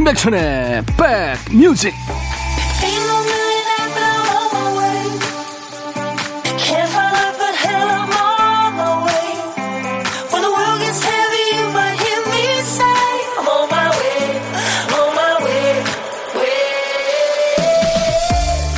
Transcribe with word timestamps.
임백천의 0.00 0.82
백뮤직 0.96 1.92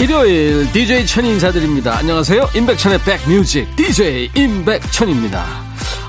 일요일 0.00 0.72
DJ 0.72 1.06
천이 1.06 1.28
인사드립니다. 1.28 1.98
안녕하세요. 1.98 2.48
임백천의 2.56 2.98
백뮤직 3.04 3.76
DJ 3.76 4.32
임백천입니다. 4.34 5.46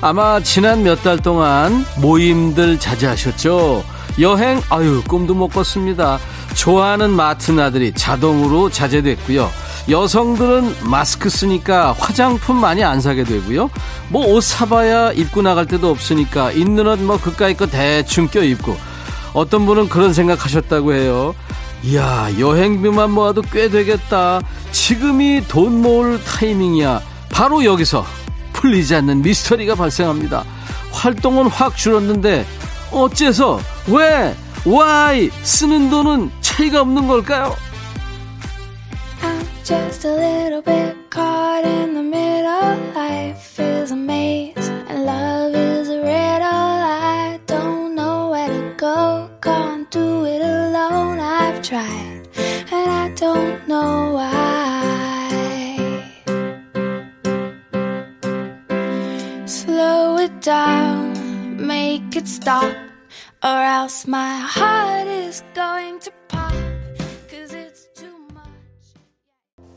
아마 0.00 0.40
지난 0.40 0.82
몇 0.82 1.04
달 1.04 1.18
동안 1.22 1.84
모임들 1.98 2.80
자제하셨죠? 2.80 3.93
여행 4.20 4.60
아유 4.70 5.02
꿈도 5.08 5.34
못 5.34 5.48
꿨습니다. 5.48 6.18
좋아하는 6.54 7.10
마트 7.10 7.50
나들이 7.50 7.92
자동으로 7.92 8.70
자제됐고요. 8.70 9.50
여성들은 9.90 10.76
마스크 10.88 11.28
쓰니까 11.28 11.92
화장품 11.98 12.56
많이 12.60 12.84
안 12.84 13.00
사게 13.00 13.24
되고요. 13.24 13.70
뭐 14.08 14.24
옷 14.34 14.42
사봐야 14.44 15.12
입고 15.12 15.42
나갈 15.42 15.66
데도 15.66 15.90
없으니까 15.90 16.52
있는 16.52 16.86
옷 16.86 17.00
뭐 17.00 17.20
그까이 17.20 17.54
거 17.54 17.66
대충 17.66 18.28
껴입고 18.28 18.76
어떤 19.34 19.66
분은 19.66 19.88
그런 19.88 20.12
생각하셨다고 20.12 20.94
해요. 20.94 21.34
이야 21.82 22.28
여행비만 22.38 23.10
모아도 23.10 23.42
꽤 23.42 23.68
되겠다. 23.68 24.40
지금이 24.70 25.42
돈 25.48 25.82
모을 25.82 26.22
타이밍이야. 26.22 27.02
바로 27.30 27.64
여기서 27.64 28.06
풀리지 28.52 28.94
않는 28.94 29.22
미스터리가 29.22 29.74
발생합니다. 29.74 30.44
활동은 30.92 31.48
확 31.48 31.76
줄었는데 31.76 32.46
어째서 32.94 33.60
왜 33.88 34.34
why 34.66 35.30
쓰는 35.42 35.90
돈은 35.90 36.30
차이가 36.40 36.80
없는 36.82 37.06
걸까요? 37.06 37.54
just 39.64 40.04
a 40.04 40.12
little 40.12 40.60
bit 40.60 40.94
caught 41.10 41.64
in 41.64 41.94
the 41.94 42.02
middle. 42.02 42.76
Life 42.94 43.58
is 43.58 43.90
a 43.92 43.96
maze 43.96 44.33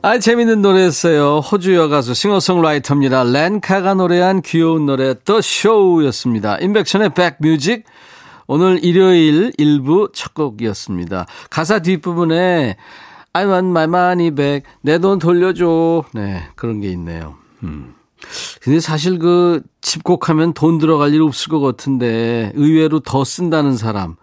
아, 0.08 0.20
재밌는 0.20 0.62
노래였어요. 0.62 1.40
호주 1.40 1.76
여 1.76 1.90
가수 1.90 2.14
싱어송라이터입니다. 2.14 3.26
렌카가 3.26 3.94
노래한 3.96 4.42
귀여운 4.42 4.86
노래 4.86 5.14
더 5.26 5.42
쇼우였습니다. 5.42 6.60
인백션의 6.60 7.10
백뮤직 7.14 7.84
오늘 8.48 8.82
일요일 8.86 9.52
일부 9.58 10.10
첫 10.14 10.34
곡이었습니다. 10.34 11.26
가사 11.50 11.80
뒷부분에 11.80 12.78
I 13.34 13.46
want 13.46 13.68
my 13.68 13.84
money 13.84 14.32
back 14.32 14.62
내 14.82 14.98
돈 14.98 15.20
돌려줘. 15.20 16.06
네, 16.14 16.42
그런 16.56 16.80
게 16.80 16.88
있네요. 16.92 17.36
음. 17.64 17.94
근데 18.62 18.80
사실 18.80 19.20
그 19.20 19.62
집콕하면 19.82 20.54
돈 20.54 20.78
들어갈 20.78 21.14
일 21.14 21.22
없을 21.22 21.50
것 21.50 21.60
같은데 21.60 22.54
의외로 22.56 23.02
더 23.02 23.26
쓴다는 23.26 23.76
사람. 23.76 24.16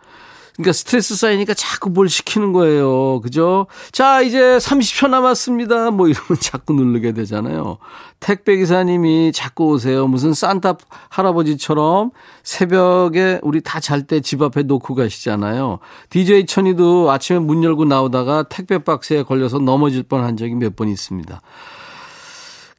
그러니까 0.57 0.73
스트레스 0.73 1.17
쌓이니까 1.17 1.53
자꾸 1.55 1.91
뭘 1.91 2.09
시키는 2.09 2.53
거예요. 2.53 3.21
그죠? 3.23 3.67
자, 3.91 4.21
이제 4.23 4.39
30초 4.59 5.09
남았습니다. 5.11 5.91
뭐 5.91 6.07
이러면 6.09 6.39
자꾸 6.41 6.75
누르게 6.75 7.13
되잖아요. 7.13 7.79
택배 8.21 8.57
기사님이 8.57 9.33
자꾸 9.35 9.67
오세요. 9.67 10.07
무슨 10.07 10.33
산타 10.33 10.77
할아버지처럼 11.09 12.13
새벽에 12.45 13.41
우리 13.43 13.61
다 13.63 13.81
잘 13.81 14.07
때 14.07 14.21
집 14.21 14.43
앞에 14.43 14.63
놓고 14.63 14.95
가시잖아요. 14.95 15.81
DJ 16.11 16.47
천이도 16.47 17.11
아침에 17.11 17.41
문 17.41 17.65
열고 17.65 17.85
나오다가 17.87 18.45
택배 18.45 18.79
박스에 18.79 19.25
걸려서 19.25 19.59
넘어질 19.59 20.05
뻔한 20.05 20.37
적이 20.37 20.55
몇 20.55 20.77
번 20.77 20.89
있습니다. 20.89 21.41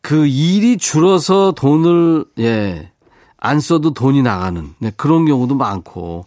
그 0.02 0.28
일이 0.28 0.78
줄어서 0.78 1.52
돈을, 1.54 2.26
예, 2.40 2.92
안 3.38 3.60
써도 3.60 3.94
돈이 3.94 4.22
나가는, 4.22 4.74
네, 4.80 4.92
그런 4.96 5.26
경우도 5.26 5.56
많고. 5.56 6.26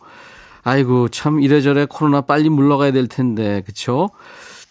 아이고, 0.68 1.08
참 1.08 1.40
이래저래 1.40 1.86
코로나 1.88 2.20
빨리 2.20 2.50
물러가야 2.50 2.92
될 2.92 3.08
텐데, 3.08 3.62
그쵸? 3.64 4.10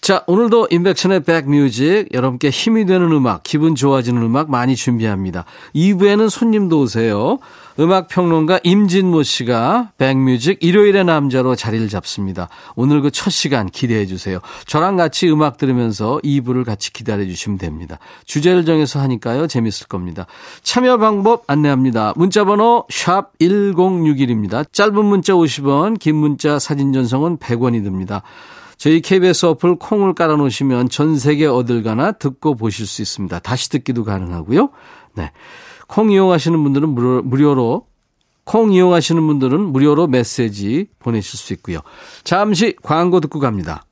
자, 0.07 0.23
오늘도 0.25 0.69
인백션의 0.71 1.23
백뮤직, 1.25 2.13
여러분께 2.13 2.49
힘이 2.49 2.85
되는 2.85 3.11
음악, 3.11 3.43
기분 3.43 3.75
좋아지는 3.75 4.21
음악 4.21 4.49
많이 4.49 4.73
준비합니다. 4.73 5.43
2부에는 5.75 6.29
손님도 6.29 6.79
오세요. 6.79 7.39
음악평론가 7.77 8.61
임진모 8.63 9.23
씨가 9.23 9.91
백뮤직 9.97 10.59
일요일의 10.61 11.03
남자로 11.03 11.57
자리를 11.57 11.89
잡습니다. 11.89 12.47
오늘 12.77 13.01
그 13.01 13.11
첫 13.11 13.31
시간 13.31 13.67
기대해 13.67 14.05
주세요. 14.05 14.39
저랑 14.65 14.95
같이 14.95 15.29
음악 15.29 15.57
들으면서 15.57 16.21
2부를 16.23 16.63
같이 16.63 16.93
기다려 16.93 17.25
주시면 17.25 17.57
됩니다. 17.57 17.99
주제를 18.23 18.63
정해서 18.63 19.01
하니까요. 19.01 19.47
재밌을 19.47 19.87
겁니다. 19.87 20.25
참여 20.63 20.99
방법 20.99 21.43
안내합니다. 21.47 22.13
문자번호 22.15 22.85
샵 22.89 23.37
1061입니다. 23.39 24.71
짧은 24.71 25.03
문자 25.03 25.33
50원, 25.33 25.99
긴 25.99 26.15
문자 26.15 26.59
사진 26.59 26.93
전송은 26.93 27.39
100원이 27.39 27.83
듭니다. 27.83 28.23
저희 28.77 29.01
KBS 29.01 29.47
어플 29.47 29.77
콩을 29.77 30.13
깔아놓으시면 30.13 30.89
전 30.89 31.17
세계 31.17 31.47
어딜 31.47 31.81
가나 31.83 32.11
듣고 32.11 32.55
보실 32.55 32.85
수 32.85 33.01
있습니다. 33.01 33.39
다시 33.39 33.69
듣기도 33.69 34.03
가능하고요. 34.03 34.69
네. 35.15 35.31
콩 35.87 36.11
이용하시는 36.11 36.61
분들은 36.63 36.89
무료, 36.89 37.21
무료로 37.23 37.87
콩 38.43 38.71
이용하시는 38.71 39.25
분들은 39.25 39.59
무료로 39.59 40.07
메시지 40.07 40.87
보내실 40.99 41.39
수 41.39 41.53
있고요. 41.53 41.79
잠시 42.23 42.75
광고 42.81 43.19
듣고 43.19 43.39
갑니다. 43.39 43.83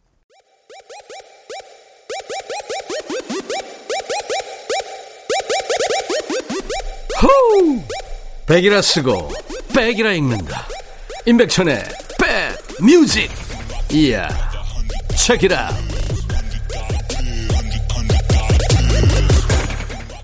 호우! 7.22 7.82
백이라 8.46 8.82
쓰고 8.82 9.30
백이라 9.74 10.14
읽는다. 10.14 10.68
임백천의 11.26 11.84
백 12.20 12.84
뮤직. 12.86 13.32
이야. 13.92 14.55
체키라. 15.16 15.70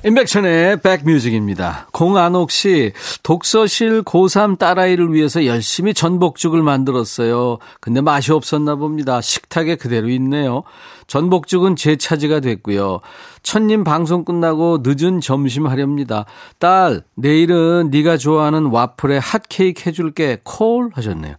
인백천의 0.04 0.82
백뮤직입니다. 0.82 1.88
공안옥 1.92 2.50
씨, 2.50 2.92
독서실 3.22 4.02
고3 4.02 4.58
딸아이를 4.58 5.14
위해서 5.14 5.46
열심히 5.46 5.94
전복죽을 5.94 6.64
만들었어요. 6.64 7.60
근데 7.80 8.02
맛이 8.02 8.32
없었나 8.32 8.76
봅니다. 8.76 9.22
식탁에 9.22 9.76
그대로 9.76 10.10
있네요. 10.10 10.64
전복죽은 11.06 11.76
제 11.76 11.98
차지가 11.98 12.40
됐고요. 12.40 13.02
천님 13.44 13.84
방송 13.84 14.26
끝나고 14.26 14.80
늦은 14.82 15.22
점심 15.22 15.68
하렵니다. 15.68 16.26
딸, 16.58 17.04
내일은 17.14 17.90
네가 17.92 18.18
좋아하는 18.18 18.68
와플에 18.68 19.20
핫케이크 19.20 19.84
해줄게. 19.86 20.40
콜 20.44 20.90
하셨네요. 20.94 21.36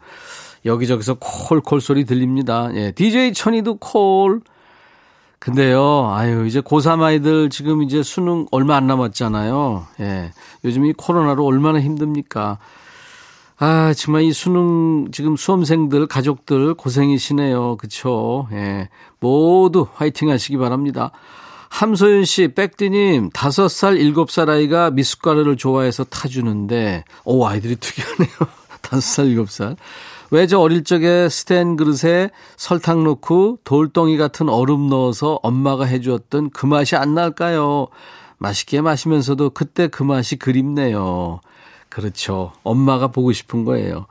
여기저기서 0.64 1.14
콜콜 1.14 1.80
소리 1.80 2.04
들립니다. 2.04 2.70
예, 2.74 2.92
DJ 2.92 3.32
천이도 3.32 3.76
콜. 3.76 4.40
근데요, 5.38 6.08
아유, 6.12 6.46
이제 6.46 6.60
고3 6.60 7.02
아이들 7.02 7.50
지금 7.50 7.82
이제 7.82 8.04
수능 8.04 8.46
얼마 8.52 8.76
안 8.76 8.86
남았잖아요. 8.86 9.86
예. 9.98 10.30
요즘 10.64 10.84
이 10.86 10.92
코로나로 10.92 11.44
얼마나 11.44 11.80
힘듭니까? 11.80 12.58
아, 13.58 13.92
정말 13.96 14.22
이 14.22 14.32
수능 14.32 15.08
지금 15.10 15.36
수험생들, 15.36 16.06
가족들 16.06 16.74
고생이시네요. 16.74 17.76
그쵸? 17.76 18.46
예. 18.52 18.88
모두 19.18 19.88
화이팅 19.94 20.30
하시기 20.30 20.56
바랍니다. 20.58 21.10
함소연 21.70 22.24
씨, 22.24 22.48
백디님, 22.48 23.30
5살, 23.30 23.98
7살 24.14 24.48
아이가 24.48 24.90
미숫가루를 24.90 25.56
좋아해서 25.56 26.04
타주는데, 26.04 27.04
오, 27.24 27.46
아이들이 27.46 27.76
특이하네요. 27.76 28.28
5살, 28.82 29.36
7살. 29.36 29.76
왜 30.32 30.46
저 30.46 30.58
어릴 30.58 30.82
적에 30.82 31.28
스텐 31.28 31.76
그릇에 31.76 32.30
설탕 32.56 33.04
넣고 33.04 33.58
돌덩이 33.64 34.16
같은 34.16 34.48
얼음 34.48 34.88
넣어서 34.88 35.38
엄마가 35.42 35.84
해주었던 35.84 36.50
그 36.50 36.64
맛이 36.64 36.96
안 36.96 37.14
날까요? 37.14 37.88
맛있게 38.38 38.80
마시면서도 38.80 39.50
그때 39.50 39.88
그 39.88 40.02
맛이 40.02 40.36
그립네요. 40.36 41.40
그렇죠. 41.90 42.52
엄마가 42.62 43.08
보고 43.08 43.32
싶은 43.32 43.64
거예요. 43.64 44.06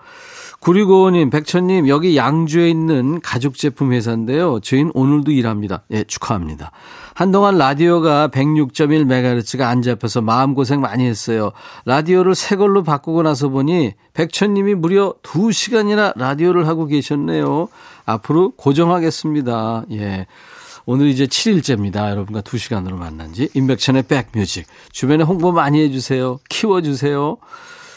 구리고님, 0.62 1.32
백천님, 1.32 1.88
여기 1.88 2.16
양주에 2.16 2.70
있는 2.70 3.20
가죽 3.20 3.58
제품 3.58 3.94
회사인데요. 3.94 4.60
저희는 4.60 4.92
오늘도 4.94 5.32
일합니다. 5.32 5.82
예, 5.90 6.04
축하합니다. 6.04 6.72
한동안 7.16 7.58
라디오가 7.58 8.28
106.1MHz가 8.28 9.62
안 9.62 9.82
잡혀서 9.82 10.22
마음고생 10.22 10.80
많이 10.80 11.04
했어요. 11.08 11.52
라디오를 11.86 12.36
새 12.36 12.56
걸로 12.56 12.84
바꾸고 12.84 13.24
나서 13.24 13.50
보니 13.50 13.94
백천님이 14.14 14.76
무려 14.76 15.16
2시간이나 15.24 16.16
라디오를 16.16 16.68
하고 16.68 16.86
계셨네요. 16.86 17.68
앞으로 18.06 18.52
고정하겠습니다. 18.52 19.86
예. 19.94 20.28
오늘 20.86 21.08
이제 21.08 21.26
7일째입니다. 21.26 22.12
여러분과 22.12 22.42
2시간으로 22.42 22.94
만난 22.98 23.34
지. 23.34 23.50
임백천의 23.56 24.04
백뮤직. 24.04 24.68
주변에 24.92 25.24
홍보 25.24 25.52
많이 25.52 25.82
해주세요. 25.82 26.38
키워주세요. 26.50 27.38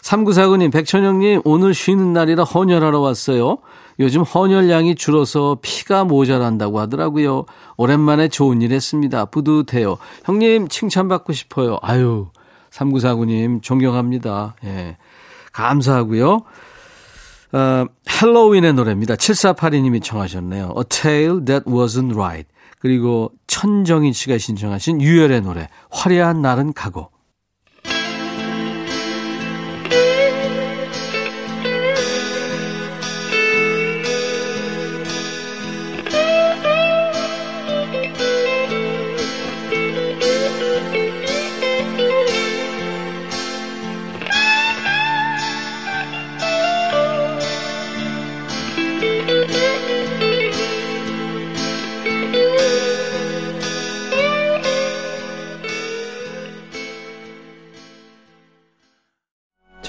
3949님, 0.04 0.70
백천영님, 0.70 1.42
오늘 1.44 1.72
쉬는 1.72 2.12
날이라 2.12 2.44
헌혈하러 2.44 3.00
왔어요. 3.00 3.58
요즘 3.98 4.22
헌혈량이 4.22 4.96
줄어서 4.96 5.56
피가 5.62 6.04
모자란다고 6.04 6.78
하더라고요. 6.78 7.46
오랜만에 7.78 8.28
좋은 8.28 8.60
일 8.60 8.72
했습니다. 8.72 9.24
뿌듯해요. 9.24 9.96
형님, 10.24 10.68
칭찬받고 10.68 11.32
싶어요. 11.32 11.78
아유, 11.80 12.28
3949님, 12.70 13.62
존경합니다. 13.62 14.56
예. 14.64 14.98
감사하고요. 15.52 16.42
어, 17.52 17.86
헬로윈의 18.20 18.74
노래입니다. 18.74 19.14
7482님이 19.14 20.02
청하셨네요. 20.02 20.74
A 20.76 20.84
Tale 20.86 21.44
That 21.46 21.64
Wasn't 21.64 22.14
Right. 22.14 22.46
그리고 22.78 23.32
천정인 23.46 24.12
씨가 24.12 24.36
신청하신 24.36 25.00
유열의 25.00 25.40
노래, 25.40 25.68
화려한 25.90 26.42
날은 26.42 26.74
가고. 26.74 27.13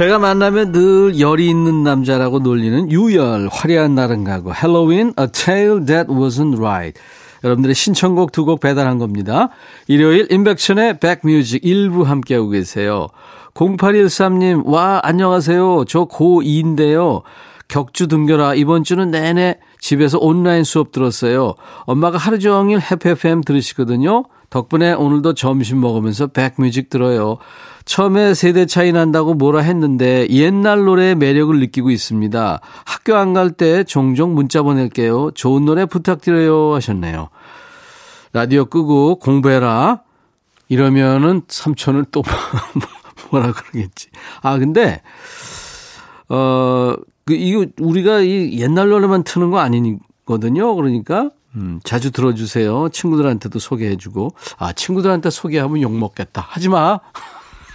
제가 0.06 0.20
만나면 0.20 0.72
늘 0.72 1.20
열이 1.20 1.50
있는 1.50 1.84
남자라고 1.84 2.38
놀리는 2.38 2.92
유열, 2.92 3.50
화려한 3.52 3.96
날은 3.96 4.24
가고, 4.24 4.54
헬로윈, 4.54 5.14
A 5.20 5.28
Tale 5.32 5.84
That 5.84 6.12
Wasn't 6.12 6.60
Right. 6.60 7.02
여러분들의 7.44 7.74
신청곡 7.74 8.32
두 8.32 8.46
곡 8.46 8.60
배달한 8.60 9.00
겁니다. 9.00 9.50
일요일 9.88 10.28
인백션의 10.32 11.00
백뮤직 11.00 11.66
일부 11.66 12.04
함께하고 12.04 12.50
계세요. 12.50 13.08
0813님, 13.56 14.68
와, 14.68 15.00
안녕하세요. 15.02 15.86
저 15.88 16.06
고2인데요. 16.06 17.24
격주 17.68 18.08
등교라 18.08 18.54
이번 18.54 18.84
주는 18.84 19.10
내내 19.10 19.58
집에서 19.80 20.20
온라인 20.20 20.64
수업 20.64 20.92
들었어요. 20.92 21.56
엄마가 21.86 22.20
하루 22.20 22.38
종일 22.38 22.80
해피FM 22.80 23.42
들으시거든요. 23.42 24.26
덕분에 24.52 24.94
오늘도 24.94 25.34
점심 25.34 25.82
먹으면서 25.82 26.28
백뮤직 26.28 26.92
들어요. 26.92 27.40
처음에 27.86 28.34
세대 28.34 28.66
차이 28.66 28.92
난다고 28.92 29.34
뭐라 29.36 29.62
했는데 29.62 30.28
옛날 30.30 30.84
노래의 30.86 31.16
매력을 31.16 31.58
느끼고 31.60 31.92
있습니다. 31.92 32.60
학교 32.86 33.16
안 33.16 33.34
갈 33.34 33.52
때 33.52 33.84
종종 33.84 34.34
문자 34.34 34.64
보낼게요. 34.64 35.32
좋은 35.32 35.66
노래 35.66 35.86
부탁드려요 35.86 36.74
하셨네요. 36.74 37.30
라디오 38.34 38.66
끄고 38.66 39.20
공부해라. 39.20 40.02
이러면은 40.68 41.44
삼촌을 41.48 42.06
또 42.12 42.24
뭐라 43.32 43.52
그러겠지. 43.54 44.10
아 44.42 44.58
근데 44.58 45.02
어 46.30 46.96
그 47.28 47.34
이거 47.34 47.66
우리가 47.80 48.20
이 48.20 48.60
옛날 48.60 48.90
노래만 48.90 49.24
트는 49.24 49.50
거 49.50 49.58
아니거든요. 49.58 50.76
그러니까 50.76 51.32
음, 51.56 51.80
자주 51.84 52.12
들어주세요. 52.12 52.90
친구들한테도 52.90 53.58
소개해주고. 53.58 54.30
아, 54.60 54.74
친구들한테 54.74 55.32
소개하면 55.32 55.82
욕먹겠다. 55.82 56.46
하지 56.48 56.70
마. 56.70 57.00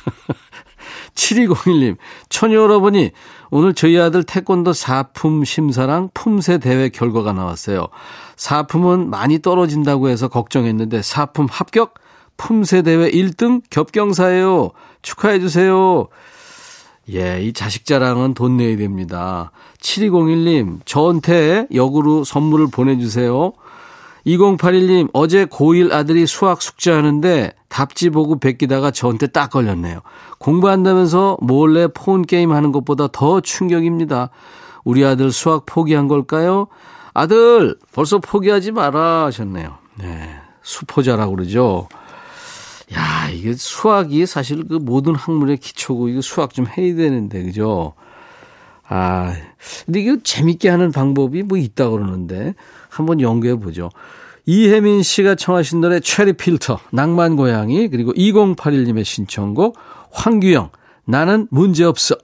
7201님, 1.14 1.96
처녀 2.28 2.62
여러분이 2.62 3.10
오늘 3.50 3.74
저희 3.74 3.98
아들 3.98 4.22
태권도 4.22 4.72
사품 4.72 5.44
심사랑 5.44 6.10
품새 6.14 6.58
대회 6.58 6.88
결과가 6.88 7.32
나왔어요. 7.32 7.88
사품은 8.36 9.10
많이 9.10 9.40
떨어진다고 9.40 10.08
해서 10.08 10.28
걱정했는데 10.28 11.02
사품 11.02 11.46
합격? 11.50 11.94
품새 12.36 12.82
대회 12.82 13.10
1등 13.10 13.62
겹경사예요. 13.68 14.70
축하해 15.02 15.40
주세요. 15.40 16.08
예, 17.12 17.42
이 17.42 17.52
자식 17.52 17.84
자랑은 17.84 18.34
돈 18.34 18.56
내야 18.56 18.76
됩니다. 18.76 19.50
7201님, 19.80 20.80
저한테 20.84 21.66
역으로 21.74 22.24
선물을 22.24 22.68
보내주세요. 22.70 23.52
2081님, 24.26 25.10
어제 25.12 25.46
고1 25.46 25.92
아들이 25.92 26.26
수학 26.26 26.62
숙제하는데 26.62 27.52
답지 27.68 28.10
보고 28.10 28.38
베끼다가 28.38 28.90
저한테 28.90 29.26
딱 29.28 29.50
걸렸네요. 29.50 30.00
공부한다면서 30.38 31.38
몰래 31.40 31.88
폰 31.88 32.22
게임 32.22 32.52
하는 32.52 32.72
것보다 32.72 33.08
더 33.10 33.40
충격입니다. 33.40 34.30
우리 34.84 35.04
아들 35.04 35.32
수학 35.32 35.66
포기한 35.66 36.08
걸까요? 36.08 36.66
아들, 37.14 37.76
벌써 37.92 38.18
포기하지 38.18 38.72
마라 38.72 39.26
하셨네요. 39.26 39.78
네. 39.96 40.36
수포자라고 40.62 41.36
그러죠. 41.36 41.88
야, 42.94 43.28
이게 43.30 43.54
수학이 43.54 44.26
사실 44.26 44.66
그 44.66 44.74
모든 44.74 45.14
학문의 45.14 45.56
기초고 45.58 46.08
이거 46.08 46.20
수학 46.20 46.52
좀 46.52 46.66
해야 46.66 46.94
되는데, 46.94 47.42
그죠? 47.44 47.94
아, 48.88 49.32
근데 49.86 50.00
이거 50.00 50.16
재밌게 50.22 50.68
하는 50.68 50.90
방법이 50.90 51.44
뭐 51.44 51.56
있다 51.56 51.88
그러는데 51.90 52.54
한번 52.90 53.20
연구해 53.20 53.56
보죠. 53.56 53.90
이혜민 54.46 55.02
씨가 55.02 55.36
청하신 55.36 55.80
노래 55.80 56.00
체리 56.00 56.32
필터, 56.32 56.80
낭만 56.92 57.36
고양이, 57.36 57.88
그리고 57.88 58.12
2081님의 58.14 59.04
신청곡 59.04 59.78
황규영, 60.10 60.70
나는 61.04 61.46
문제없어. 61.50 62.16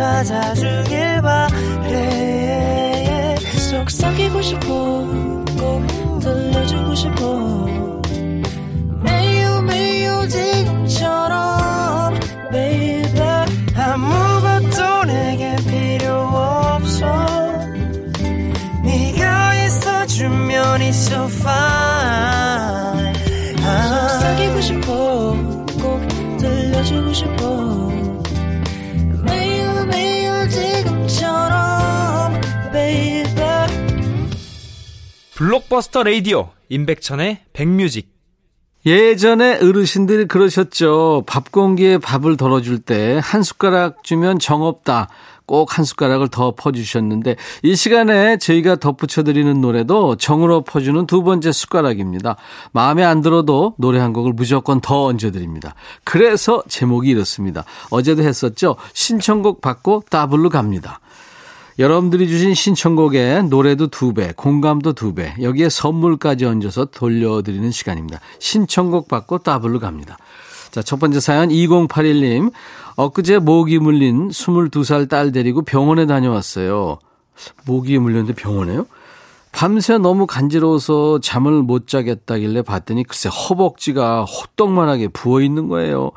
찾아주길 0.00 1.20
바래. 1.20 2.56
속삭이고 3.36 4.40
싶어 4.40 4.66
꼭 5.58 6.20
들려주고 6.20 6.94
싶어 6.94 7.29
블록버스터 35.40 36.02
레이디오 36.02 36.50
임백천의 36.68 37.44
백뮤직 37.54 38.10
예전에 38.84 39.56
어르신들이 39.56 40.26
그러셨죠. 40.26 41.24
밥 41.26 41.50
공기에 41.50 41.96
밥을 41.96 42.36
덜어줄 42.36 42.80
때 42.80 43.18
한 43.22 43.42
숟가락 43.42 44.04
주면 44.04 44.38
정없다. 44.38 45.08
꼭 45.46 45.78
한 45.78 45.86
숟가락을 45.86 46.28
더 46.28 46.54
퍼주셨는데 46.54 47.36
이 47.62 47.74
시간에 47.74 48.36
저희가 48.36 48.76
덧붙여드리는 48.76 49.60
노래도 49.62 50.16
정으로 50.16 50.60
퍼주는 50.62 51.06
두 51.06 51.22
번째 51.22 51.52
숟가락입니다. 51.52 52.36
마음에 52.72 53.02
안 53.02 53.22
들어도 53.22 53.74
노래 53.78 53.98
한 53.98 54.12
곡을 54.12 54.34
무조건 54.34 54.82
더 54.82 55.06
얹어드립니다. 55.06 55.74
그래서 56.04 56.62
제목이 56.68 57.08
이렇습니다. 57.08 57.64
어제도 57.88 58.22
했었죠. 58.22 58.76
신청곡 58.92 59.62
받고 59.62 60.04
더블로 60.10 60.50
갑니다. 60.50 61.00
여러분들이 61.80 62.28
주신 62.28 62.52
신청곡에 62.52 63.40
노래도 63.48 63.86
두 63.86 64.12
배, 64.12 64.32
공감도 64.36 64.92
두 64.92 65.14
배, 65.14 65.34
여기에 65.40 65.70
선물까지 65.70 66.44
얹어서 66.44 66.84
돌려드리는 66.84 67.70
시간입니다. 67.70 68.20
신청곡 68.38 69.08
받고 69.08 69.38
더블로 69.38 69.80
갑니다. 69.80 70.18
자, 70.70 70.82
첫 70.82 71.00
번째 71.00 71.20
사연 71.20 71.48
2081님. 71.48 72.52
엊그제 72.96 73.38
모기 73.38 73.78
물린 73.78 74.28
22살 74.28 75.08
딸 75.08 75.32
데리고 75.32 75.62
병원에 75.62 76.04
다녀왔어요. 76.04 76.98
모기에 77.64 77.98
물렸는데 77.98 78.34
병원에요? 78.34 78.86
밤새 79.50 79.96
너무 79.96 80.26
간지러워서 80.26 81.20
잠을 81.20 81.62
못 81.62 81.88
자겠다길래 81.88 82.60
봤더니 82.60 83.04
글쎄 83.04 83.30
허벅지가 83.30 84.24
호떡만하게 84.24 85.08
부어 85.08 85.40
있는 85.40 85.68
거예요. 85.68 86.10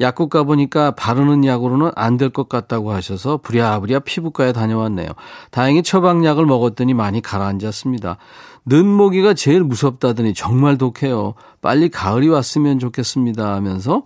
약국 0.00 0.28
가보니까 0.30 0.90
바르는 0.92 1.44
약으로는 1.44 1.92
안 1.94 2.16
될 2.18 2.30
것 2.30 2.48
같다고 2.48 2.92
하셔서 2.92 3.38
부랴부랴 3.38 4.00
피부과에 4.00 4.52
다녀왔네요. 4.52 5.08
다행히 5.50 5.82
처방약을 5.82 6.44
먹었더니 6.46 6.92
많이 6.94 7.22
가라앉았습니다. 7.22 8.18
는모기가 8.66 9.34
제일 9.34 9.62
무섭다더니 9.62 10.34
정말 10.34 10.76
독해요. 10.76 11.34
빨리 11.62 11.88
가을이 11.88 12.28
왔으면 12.28 12.78
좋겠습니다 12.78 13.54
하면서 13.54 14.02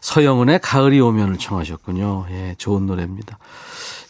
서영은의 0.00 0.60
가을이 0.60 1.00
오면을 1.00 1.38
청하셨군요. 1.38 2.26
예, 2.30 2.54
좋은 2.58 2.86
노래입니다. 2.86 3.38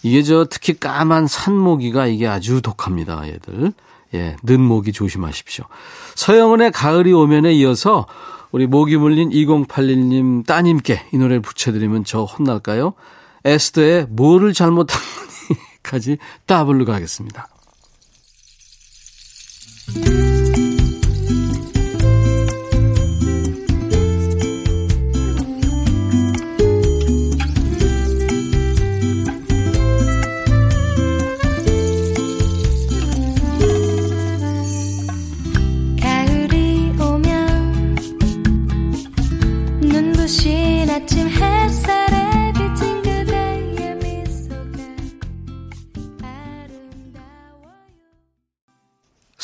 이게 0.03 0.23
저 0.23 0.47
특히 0.49 0.79
까만 0.79 1.27
산모기가 1.27 2.07
이게 2.07 2.27
아주 2.27 2.63
독합니다, 2.63 3.27
얘들. 3.29 3.73
예, 4.15 4.37
는모기 4.43 4.93
조심하십시오. 4.93 5.65
서영은의 6.15 6.73
가을이 6.73 7.13
오면에 7.13 7.53
이어서 7.55 8.07
우리 8.53 8.67
모기 8.67 8.97
물린 8.97 9.31
2081님 9.31 10.47
따님께 10.47 11.07
이 11.13 11.19
노래를 11.19 11.41
붙여드리면 11.41 12.05
저 12.05 12.25
혼날까요? 12.25 12.95
에스더의 13.45 14.07
뭐를 14.11 14.53
잘못한 14.53 15.01
거니까지 15.83 16.19
따블로 16.47 16.85
가겠습니다. 16.85 17.49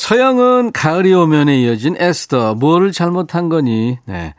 서양은 0.07 0.71
가을이 0.71 1.13
오면에 1.13 1.59
이어진 1.59 1.97
에스더, 1.99 2.55
뭐를 2.55 2.93
잘못한 2.93 3.49
거니? 3.49 3.97
네. 4.05 4.35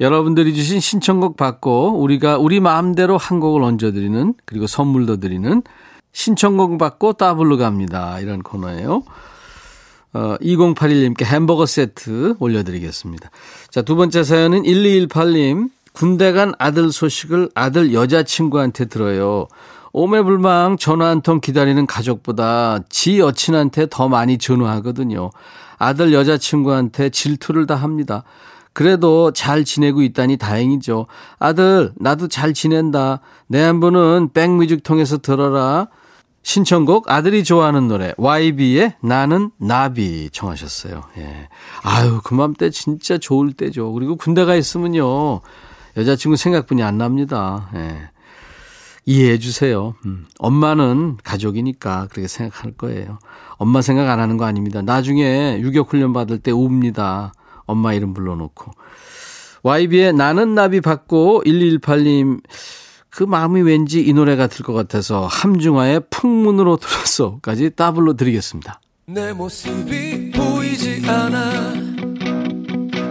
여러분들이 0.00 0.52
주신 0.52 0.80
신청곡 0.80 1.36
받고 1.36 2.00
우리가 2.00 2.38
우리 2.38 2.58
마음대로 2.58 3.16
한 3.16 3.38
곡을 3.38 3.62
얹어드리는 3.62 4.34
그리고 4.44 4.66
선물도 4.66 5.18
드리는 5.18 5.62
신청곡 6.10 6.76
받고 6.78 7.12
따블로 7.12 7.56
갑니다. 7.56 8.18
이런 8.18 8.42
코너예요. 8.42 9.04
어, 10.12 10.36
2081님께 10.40 11.24
햄버거 11.24 11.66
세트 11.66 12.34
올려드리겠습니다. 12.40 13.30
자, 13.70 13.82
두 13.82 13.94
번째 13.94 14.24
사연은 14.24 14.64
1218님. 14.64 15.70
군대 15.92 16.32
간 16.32 16.52
아들 16.58 16.90
소식을 16.90 17.50
아들 17.54 17.94
여자친구한테 17.94 18.86
들어요. 18.86 19.46
오매불망 19.96 20.76
전화 20.76 21.06
한 21.08 21.22
통 21.22 21.40
기다리는 21.40 21.86
가족보다 21.86 22.80
지 22.90 23.18
여친한테 23.18 23.86
더 23.90 24.08
많이 24.08 24.36
전화하거든요. 24.36 25.30
아들 25.78 26.12
여자친구한테 26.12 27.08
질투를 27.08 27.66
다 27.66 27.76
합니다. 27.76 28.22
그래도 28.74 29.30
잘 29.32 29.64
지내고 29.64 30.02
있다니 30.02 30.36
다행이죠. 30.36 31.06
아들, 31.38 31.94
나도 31.96 32.28
잘 32.28 32.52
지낸다. 32.52 33.20
내한 33.46 33.80
번은 33.80 34.32
백뮤직 34.34 34.82
통해서 34.82 35.16
들어라. 35.16 35.88
신청곡 36.42 37.10
아들이 37.10 37.42
좋아하는 37.42 37.88
노래 37.88 38.12
YB의 38.18 38.96
나는 39.00 39.50
나비 39.56 40.28
청하셨어요. 40.30 41.04
예. 41.16 41.48
아유, 41.82 42.20
그맘때 42.22 42.68
진짜 42.68 43.16
좋을 43.16 43.54
때죠. 43.54 43.90
그리고 43.94 44.16
군대가 44.16 44.56
있으면요. 44.56 45.40
여자친구 45.96 46.36
생각뿐이 46.36 46.82
안 46.82 46.98
납니다. 46.98 47.70
예. 47.74 48.10
이해해 49.06 49.38
주세요. 49.38 49.94
음. 50.04 50.26
엄마는 50.38 51.18
가족이니까 51.22 52.08
그렇게 52.10 52.26
생각할 52.28 52.72
거예요. 52.72 53.18
엄마 53.56 53.80
생각 53.80 54.10
안 54.10 54.18
하는 54.18 54.36
거 54.36 54.44
아닙니다. 54.44 54.82
나중에 54.82 55.60
유격 55.60 55.92
훈련 55.92 56.12
받을 56.12 56.38
때 56.38 56.50
웁니다. 56.50 57.32
엄마 57.66 57.94
이름 57.94 58.12
불러놓고. 58.12 58.72
YB의 59.62 60.12
나는 60.12 60.54
나비 60.54 60.80
받고 60.80 61.44
1218님 61.46 62.40
그 63.08 63.22
마음이 63.24 63.62
왠지 63.62 64.00
이 64.04 64.12
노래 64.12 64.36
같을 64.36 64.64
것 64.64 64.72
같아서 64.72 65.26
함중화의 65.26 66.02
풍문으로 66.10 66.76
들었어까지 66.76 67.70
따블로 67.70 68.14
드리겠습니다. 68.14 68.80
내 69.06 69.32
모습이 69.32 70.32
보이지 70.32 71.02
않아 71.08 71.72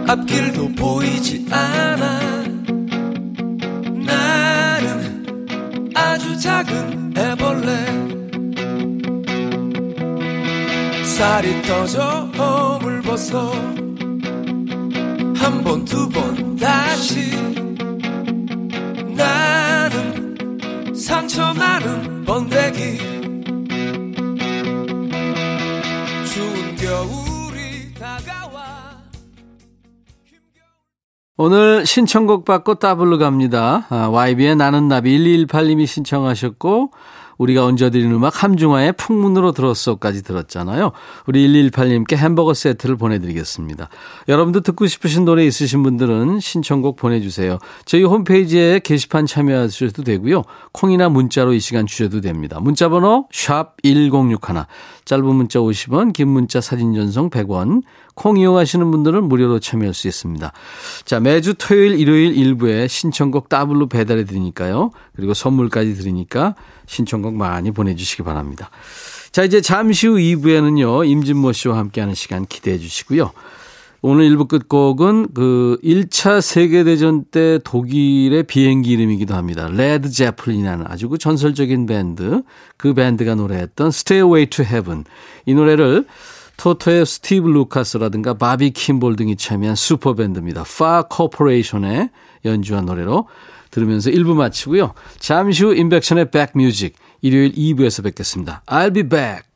앞길도 0.08 0.68
보이지 0.76 1.46
않아 1.50 2.15
아주 6.26 6.40
작은 6.40 7.14
애벌레. 7.16 7.86
살이 11.04 11.62
떠져 11.62 12.28
허물 12.36 13.00
벗어 13.02 13.52
한 15.36 15.62
번두번 15.62 16.56
다시. 16.56 17.30
나는 19.14 20.94
상처 20.96 21.54
많은 21.54 22.24
번데기. 22.24 22.98
추운 26.26 26.76
겨울 26.76 27.35
오늘 31.38 31.84
신청곡 31.84 32.46
받고 32.46 32.76
따블로 32.76 33.18
갑니다. 33.18 33.86
아, 33.90 34.08
YB의 34.08 34.56
나는 34.56 34.88
나비 34.88 35.18
1218님이 35.18 35.86
신청하셨고 35.86 36.92
우리가 37.36 37.66
얹어드린 37.66 38.10
음악 38.12 38.42
함중화의 38.42 38.94
풍문으로 38.94 39.52
들었어까지 39.52 40.22
들었잖아요. 40.22 40.92
우리 41.26 41.46
1218님께 41.46 42.16
햄버거 42.16 42.54
세트를 42.54 42.96
보내드리겠습니다. 42.96 43.90
여러분도 44.28 44.60
듣고 44.60 44.86
싶으신 44.86 45.26
노래 45.26 45.44
있으신 45.44 45.82
분들은 45.82 46.40
신청곡 46.40 46.96
보내주세요. 46.96 47.58
저희 47.84 48.04
홈페이지에 48.04 48.78
게시판 48.78 49.26
참여하셔도 49.26 50.04
되고요. 50.04 50.44
콩이나 50.72 51.10
문자로 51.10 51.52
이 51.52 51.60
시간 51.60 51.86
주셔도 51.86 52.22
됩니다. 52.22 52.58
문자번호 52.60 53.28
샵 53.30 53.76
1061, 53.82 54.64
짧은 55.06 55.24
문자 55.24 55.60
50원, 55.60 56.12
긴 56.12 56.28
문자 56.28 56.60
사진 56.60 56.92
전송 56.92 57.30
100원, 57.30 57.82
콩 58.14 58.38
이용하시는 58.38 58.90
분들은 58.90 59.24
무료로 59.24 59.60
참여할 59.60 59.94
수 59.94 60.08
있습니다. 60.08 60.52
자, 61.04 61.20
매주 61.20 61.54
토요일, 61.54 61.98
일요일 61.98 62.36
일부에 62.36 62.88
신청곡 62.88 63.48
더블로 63.48 63.88
배달해 63.88 64.24
드리니까요. 64.24 64.90
그리고 65.14 65.32
선물까지 65.32 65.94
드리니까 65.94 66.56
신청곡 66.86 67.34
많이 67.34 67.70
보내주시기 67.70 68.24
바랍니다. 68.24 68.68
자, 69.30 69.44
이제 69.44 69.60
잠시 69.60 70.08
후 70.08 70.16
2부에는요, 70.16 71.08
임진모 71.08 71.52
씨와 71.52 71.78
함께하는 71.78 72.14
시간 72.14 72.44
기대해 72.44 72.78
주시고요. 72.78 73.30
오늘 74.02 74.28
1부 74.30 74.48
끝곡은 74.48 75.28
그 75.34 75.78
1차 75.82 76.40
세계대전 76.40 77.24
때 77.24 77.58
독일의 77.64 78.44
비행기 78.44 78.90
이름이기도 78.90 79.34
합니다. 79.34 79.68
레드 79.72 80.10
제플린이라는 80.10 80.84
아주 80.88 81.08
그 81.08 81.18
전설적인 81.18 81.86
밴드, 81.86 82.42
그 82.76 82.94
밴드가 82.94 83.34
노래했던 83.34 83.88
Stairway 83.88 84.46
to 84.46 84.64
Heaven. 84.64 85.04
이 85.46 85.54
노래를 85.54 86.06
토토의 86.56 87.04
스티브 87.04 87.48
루카서라든가 87.48 88.34
바비 88.34 88.70
킴볼 88.70 89.16
등이 89.16 89.36
참여한 89.36 89.76
슈퍼밴드입니다. 89.76 90.64
파 90.78 91.02
코퍼레이션의 91.02 92.10
연주한 92.44 92.86
노래로 92.86 93.28
들으면서 93.70 94.10
1부 94.10 94.34
마치고요. 94.34 94.94
잠시 95.18 95.64
후 95.64 95.74
임백천의 95.74 96.30
백뮤직 96.30 96.96
일요일 97.20 97.52
2부에서 97.52 98.02
뵙겠습니다. 98.04 98.62
I'll 98.66 98.94
be 98.94 99.02
back. 99.02 99.55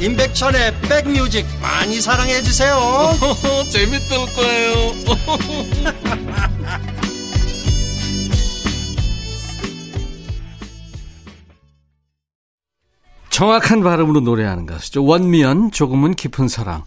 임백천의 0.00 0.80
백뮤직 0.82 1.46
많이 1.60 2.00
사랑해 2.00 2.42
주세요 2.42 2.76
재밌을 3.70 4.16
거예요 4.34 4.92
정확한 13.36 13.82
발음으로 13.82 14.20
노래하는 14.20 14.64
가수죠. 14.64 15.04
원미연, 15.04 15.70
조금은 15.70 16.14
깊은 16.14 16.48
사랑. 16.48 16.84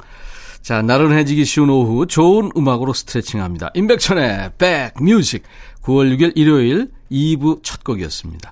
자, 0.64 0.82
나른해지기 0.82 1.46
쉬운 1.46 1.70
오후 1.70 2.08
좋은 2.08 2.50
음악으로 2.58 2.92
스트레칭합니다. 2.92 3.70
임백천의 3.76 4.54
백뮤직 4.58 5.44
9월 5.84 6.18
6일 6.18 6.32
일요일 6.34 6.90
2부 7.12 7.60
첫 7.62 7.84
곡이었습니다. 7.84 8.52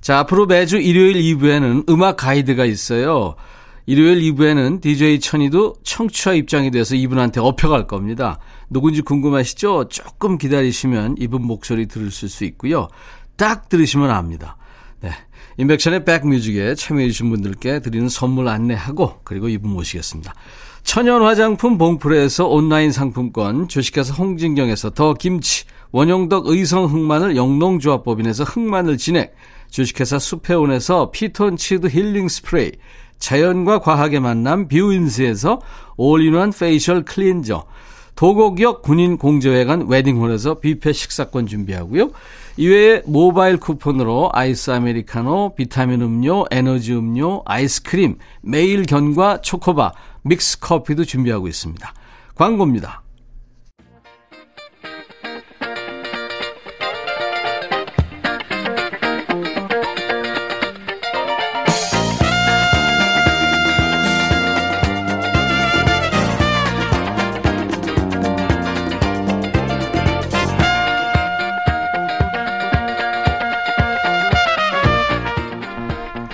자, 0.00 0.20
앞으로 0.20 0.46
매주 0.46 0.76
일요일 0.76 1.16
2부에는 1.16 1.88
음악 1.88 2.18
가이드가 2.18 2.66
있어요. 2.66 3.34
일요일 3.86 4.20
2부에는 4.32 4.80
DJ 4.80 5.20
천이도 5.20 5.74
청취자 5.82 6.32
입장이 6.32 6.70
돼서 6.70 6.94
이분한테 6.94 7.40
업혀갈 7.40 7.86
겁니다. 7.86 8.38
누군지 8.70 9.02
궁금하시죠? 9.02 9.88
조금 9.88 10.38
기다리시면 10.38 11.16
이분 11.18 11.42
목소리 11.42 11.86
들으실 11.86 12.28
수 12.28 12.44
있고요. 12.44 12.88
딱 13.36 13.68
들으시면 13.68 14.10
압니다. 14.10 14.56
네. 15.00 15.10
인백션의 15.58 16.04
백뮤직에 16.04 16.74
참여해주신 16.74 17.30
분들께 17.30 17.80
드리는 17.80 18.08
선물 18.08 18.48
안내하고 18.48 19.20
그리고 19.22 19.48
이분 19.48 19.70
모시겠습니다. 19.72 20.34
천연 20.82 21.22
화장품 21.22 21.78
봉프레에서 21.78 22.46
온라인 22.46 22.92
상품권, 22.92 23.68
주식회사 23.68 24.14
홍진경에서 24.14 24.90
더 24.90 25.14
김치, 25.14 25.64
원용덕 25.92 26.46
의성 26.46 26.86
흑마늘 26.86 27.36
영농조합법인에서 27.36 28.44
흑마늘 28.44 28.98
진액, 28.98 29.34
주식회사 29.70 30.18
수페온에서 30.18 31.10
피톤치드 31.10 31.88
힐링 31.88 32.28
스프레이, 32.28 32.72
자연과 33.24 33.78
과학의 33.78 34.20
만남 34.20 34.68
뷰인스에서 34.68 35.58
all-in-one 35.96 36.52
facial 36.52 37.04
cleanser, 37.04 37.64
도곡역 38.16 38.82
군인 38.82 39.16
공제회관 39.16 39.86
웨딩홀에서 39.88 40.60
뷔페 40.60 40.92
식사권 40.92 41.46
준비하고요. 41.46 42.10
이외에 42.58 43.02
모바일 43.06 43.56
쿠폰으로 43.56 44.28
아이스 44.34 44.70
아메리카노, 44.70 45.54
비타민 45.56 46.02
음료, 46.02 46.44
에너지 46.50 46.92
음료, 46.92 47.42
아이스크림, 47.46 48.18
매일 48.42 48.84
견과 48.84 49.40
초코바, 49.40 49.92
믹스 50.22 50.60
커피도 50.60 51.06
준비하고 51.06 51.48
있습니다. 51.48 51.94
광고입니다. 52.34 53.03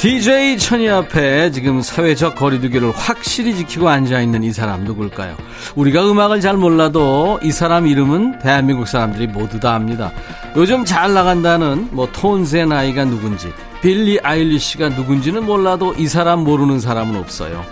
DJ 0.00 0.56
천이 0.56 0.88
앞에 0.88 1.50
지금 1.50 1.82
사회적 1.82 2.34
거리두기를 2.34 2.90
확실히 2.90 3.54
지키고 3.54 3.90
앉아있는 3.90 4.42
이 4.44 4.50
사람 4.50 4.84
누굴까요? 4.84 5.36
우리가 5.76 6.10
음악을 6.10 6.40
잘 6.40 6.56
몰라도 6.56 7.38
이 7.42 7.52
사람 7.52 7.86
이름은 7.86 8.38
대한민국 8.38 8.88
사람들이 8.88 9.26
모두 9.26 9.60
다 9.60 9.74
압니다. 9.74 10.10
요즘 10.56 10.86
잘 10.86 11.12
나간다는 11.12 11.88
뭐 11.90 12.08
톤스의 12.12 12.66
나이가 12.66 13.04
누군지 13.04 13.52
빌리 13.82 14.18
아일리시가 14.18 14.88
누군지는 14.88 15.44
몰라도 15.44 15.92
이 15.98 16.06
사람 16.06 16.44
모르는 16.44 16.80
사람은 16.80 17.16
없어요. 17.16 17.62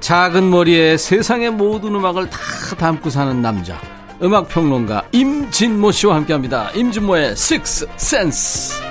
작은 0.00 0.50
머리에 0.50 0.98
세상의 0.98 1.52
모든 1.52 1.94
음악을 1.94 2.28
다 2.28 2.38
담고 2.76 3.08
사는 3.08 3.40
남자 3.40 3.80
음악평론가 4.22 5.04
임진모 5.10 5.90
씨와 5.90 6.16
함께합니다. 6.16 6.68
임진모의 6.74 7.30
Six 7.30 7.86
Sense 7.94 8.85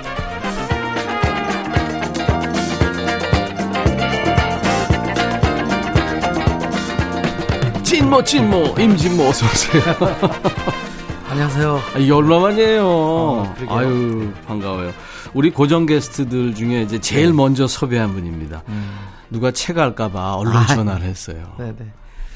찐모 8.06 8.22
찐모 8.22 8.74
임진모 8.78 9.24
어서 9.26 9.46
오세요. 9.46 9.82
안녕하세요. 11.28 11.80
아, 11.94 11.98
이게 11.98 12.12
얼마만이에요. 12.12 12.86
어, 12.86 13.54
아유 13.68 14.32
반가워요. 14.46 14.92
우리 15.34 15.50
고정 15.50 15.86
게스트들 15.86 16.54
중에 16.54 16.82
이제 16.82 17.00
제일 17.00 17.32
먼저 17.32 17.66
섭외한 17.66 18.12
분입니다. 18.12 18.62
음. 18.68 18.96
누가 19.28 19.50
체갈까봐 19.50 20.36
얼른 20.36 20.52
아, 20.56 20.66
전화를 20.66 21.04
했어요. 21.04 21.52
네네. 21.58 21.74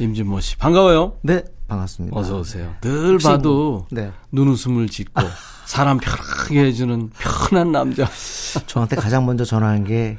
임진모 0.00 0.40
씨 0.40 0.56
반가워요. 0.56 1.12
네, 1.22 1.44
반갑습니다. 1.68 2.18
어서 2.18 2.40
오세요. 2.40 2.74
늘 2.80 3.12
혹시 3.12 3.26
봐도 3.28 3.87
네. 3.92 4.11
눈웃음을 4.33 4.88
짓고 4.88 5.22
사람 5.66 5.98
편하게 5.98 6.64
해주는 6.64 7.11
편한 7.16 7.70
남자. 7.70 8.09
저한테 8.66 8.96
가장 8.96 9.24
먼저 9.24 9.44
전화한 9.44 9.85
게 9.85 10.18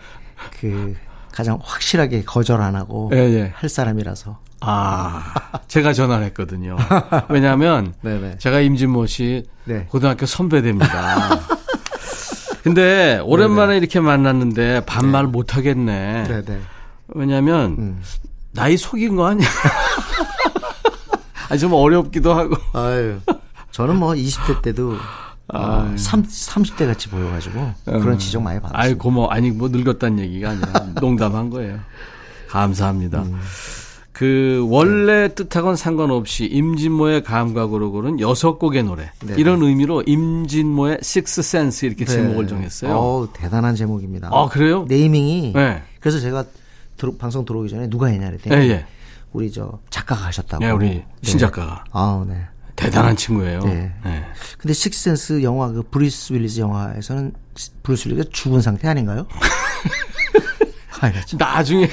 그 0.59 0.95
가장 1.31 1.59
확실하게 1.61 2.23
거절 2.23 2.61
안 2.61 2.75
하고 2.75 3.11
예, 3.13 3.17
예. 3.17 3.53
할 3.55 3.69
사람이라서. 3.69 4.39
아, 4.61 5.33
제가 5.67 5.91
전화를 5.93 6.25
했거든요. 6.27 6.77
왜냐하면 7.29 7.93
네네. 8.01 8.37
제가 8.37 8.59
임진모 8.61 9.07
씨 9.07 9.47
네. 9.65 9.85
고등학교 9.89 10.25
선배됩니다. 10.25 11.39
근데 12.63 13.19
오랜만에 13.23 13.75
이렇게 13.77 13.99
만났는데 13.99 14.85
반말 14.85 15.25
못 15.25 15.57
하겠네. 15.57 16.23
네네. 16.25 16.59
왜냐하면 17.15 17.75
음. 17.79 18.01
나이 18.51 18.77
속인 18.77 19.15
거 19.15 19.27
아니야? 19.27 19.47
아니 21.49 21.59
좀 21.59 21.73
어렵기도 21.73 22.33
하고. 22.33 22.55
아유. 22.73 23.19
저는 23.71 23.95
뭐 23.95 24.11
20대 24.13 24.61
때도 24.61 24.95
어, 25.53 25.57
아유. 25.87 25.97
3, 25.97 26.21
30대 26.23 26.85
같이 26.85 27.09
보여가지고 27.09 27.73
그런 27.85 28.19
지적 28.19 28.43
많이 28.43 28.59
받았어요. 28.61 28.79
아이 28.79 28.93
고마워. 28.93 29.27
아니 29.29 29.49
뭐 29.49 29.67
늙었다는 29.69 30.19
얘기가 30.19 30.51
아니라 30.51 30.71
농담한 31.01 31.49
거예요. 31.49 31.79
감사합니다. 32.49 33.23
음. 33.23 33.39
그 34.13 34.65
원래 34.69 35.33
뜻하고는 35.33 35.75
상관없이 35.77 36.45
임진모의 36.45 37.23
감각으로 37.23 37.91
고른 37.91 38.19
여섯 38.19 38.59
곡의 38.59 38.83
노래 38.83 39.09
네. 39.23 39.35
이런 39.37 39.61
의미로 39.63 40.03
임진모의 40.05 40.99
식스 41.01 41.41
센스 41.41 41.85
이렇게 41.85 42.03
네. 42.05 42.11
제목을 42.13 42.47
정했어요. 42.47 42.93
어우, 42.93 43.29
대단한 43.33 43.75
제목입니다. 43.75 44.29
아 44.31 44.47
그래요? 44.49 44.85
네이밍이 44.87 45.53
네. 45.55 45.81
그래서 46.01 46.19
제가 46.19 46.43
들어- 46.97 47.15
방송 47.17 47.45
들어오기 47.45 47.69
전에 47.69 47.89
누가 47.89 48.07
했냐 48.07 48.27
그랬더니 48.27 48.55
예, 48.65 48.69
예. 48.71 48.85
우리 49.31 49.49
저 49.51 49.79
작가가 49.89 50.25
하셨다고. 50.25 50.63
네, 50.63 50.71
우리 50.71 50.89
네. 50.89 51.07
신작가가 51.23 51.85
아우, 51.91 52.25
네. 52.25 52.35
대단한 52.75 53.15
친구예요. 53.15 53.59
네. 53.61 53.93
네. 54.03 54.23
근데 54.57 54.73
식스센스 54.73 55.41
영화 55.43 55.69
그 55.69 55.83
브루스 55.83 56.33
윌리스 56.33 56.59
영화에서는 56.59 57.31
브루스 57.83 58.09
윌리스가 58.09 58.29
죽은 58.33 58.61
상태 58.61 58.87
아닌가요? 58.89 59.25
참. 61.25 61.37
나중에 61.39 61.87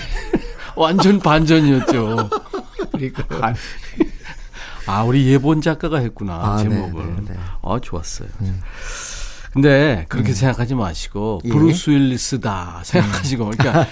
완전 0.78 1.18
반전이었죠. 1.18 2.30
그러니까. 2.92 3.54
아, 4.86 5.02
우리 5.02 5.26
예본 5.30 5.60
작가가 5.60 5.98
했구나, 5.98 6.34
아, 6.34 6.56
제목을. 6.58 7.06
네, 7.06 7.12
네, 7.16 7.32
네. 7.32 7.38
아, 7.62 7.78
좋았어요. 7.80 8.28
근데 9.52 10.06
그렇게 10.08 10.32
생각하지 10.32 10.74
마시고, 10.74 11.40
예. 11.44 11.48
브루스 11.50 11.90
윌리스다 11.90 12.80
생각하시고, 12.84 13.50
그러니까, 13.50 13.86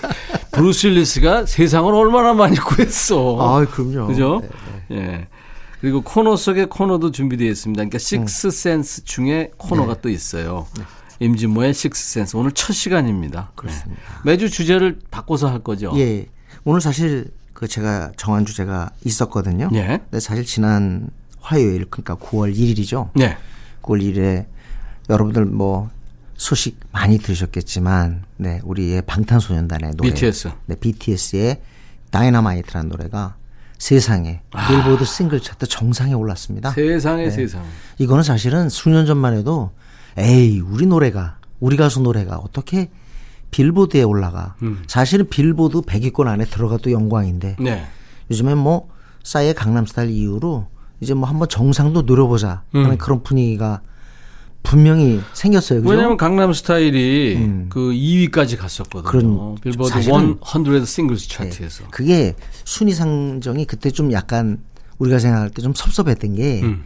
브루스 0.52 0.86
윌리스가 0.88 1.44
세상을 1.44 1.92
얼마나 1.92 2.32
많이 2.32 2.56
구했어. 2.56 3.36
아, 3.40 3.64
그럼요. 3.66 4.06
그죠? 4.06 4.42
네, 4.88 4.96
예. 4.96 5.28
그리고 5.80 6.00
코너 6.02 6.34
속에 6.36 6.64
코너도 6.64 7.12
준비되어 7.12 7.48
있습니다. 7.48 7.78
그러니까 7.78 7.98
식스 7.98 8.50
센스 8.50 9.04
중에 9.04 9.50
코너가 9.56 9.94
네. 9.94 10.00
또 10.02 10.08
있어요. 10.08 10.66
임진모의 11.20 11.74
식스 11.74 12.12
센스. 12.12 12.36
오늘 12.36 12.52
첫 12.52 12.72
시간입니다. 12.72 13.52
그렇습니다. 13.54 14.00
네. 14.24 14.32
매주 14.32 14.50
주제를 14.50 15.00
바꿔서 15.10 15.48
할 15.48 15.60
거죠. 15.60 15.92
예. 15.96 16.26
오늘 16.64 16.80
사실 16.80 17.30
그 17.52 17.66
제가 17.66 18.12
정한 18.16 18.46
주제가 18.46 18.90
있었거든요. 19.04 19.68
예. 19.74 19.86
근데 19.86 20.20
사실 20.20 20.44
지난 20.44 21.10
화요일 21.40 21.86
그러니까 21.90 22.14
9월 22.16 22.54
1일이죠. 22.54 23.10
네. 23.14 23.36
9월 23.82 24.02
1일에 24.02 24.46
여러분들 25.10 25.44
뭐 25.46 25.90
소식 26.36 26.78
많이 26.92 27.18
들으셨겠지만 27.18 28.22
네, 28.36 28.60
우리의 28.62 29.02
방탄소년단의 29.02 29.92
노래 29.96 30.10
BTS. 30.10 30.50
네, 30.66 30.76
BTS의 30.76 31.60
다이너마이트라는 32.10 32.88
노래가 32.88 33.34
세상에 33.78 34.40
빌보드 34.68 35.04
싱글 35.04 35.40
차트 35.40 35.66
정상에 35.66 36.12
올랐습니다. 36.12 36.70
세상에 36.70 37.24
네. 37.24 37.30
세상. 37.30 37.64
이거는 37.98 38.22
사실은 38.22 38.68
수년 38.68 39.06
전만 39.06 39.36
해도 39.36 39.72
에이 40.18 40.60
우리 40.60 40.86
노래가 40.86 41.38
우리 41.60 41.76
가수 41.76 42.00
노래가 42.00 42.36
어떻게 42.36 42.90
빌보드에 43.50 44.02
올라가. 44.02 44.54
음. 44.62 44.82
사실은 44.86 45.28
빌보드 45.28 45.80
100위권 45.82 46.26
안에 46.26 46.44
들어가도 46.44 46.90
영광인데 46.92 47.56
네. 47.58 47.86
요즘엔 48.30 48.58
뭐 48.58 48.88
싸이의 49.24 49.54
강남스타일 49.54 50.10
이후로 50.10 50.66
이제 51.00 51.14
뭐 51.14 51.28
한번 51.28 51.48
정상도 51.48 52.02
노려보자 52.02 52.62
하는 52.72 52.90
음. 52.92 52.98
그런 52.98 53.22
분위기가 53.22 53.80
분명히 54.62 55.20
생겼어요. 55.32 55.80
그죠? 55.80 55.90
왜냐하면 55.90 56.16
강남 56.18 56.52
스타일이 56.52 57.36
그 57.70 57.90
2위까지 57.92 58.58
갔었거든요. 58.58 59.02
그런- 59.10 59.54
빌보드 59.62 59.88
사실은- 59.90 60.38
100 60.40 60.84
singles 60.86 61.28
차트에서. 61.28 61.84
그게 61.90 62.34
순위 62.64 62.92
산정이 62.92 63.64
그때 63.64 63.90
좀 63.90 64.12
약간 64.12 64.58
우리가 64.98 65.18
생각할 65.18 65.50
때 65.50 65.62
좀 65.62 65.72
섭섭했던 65.74 66.34
게 66.34 66.60
음. 66.62 66.84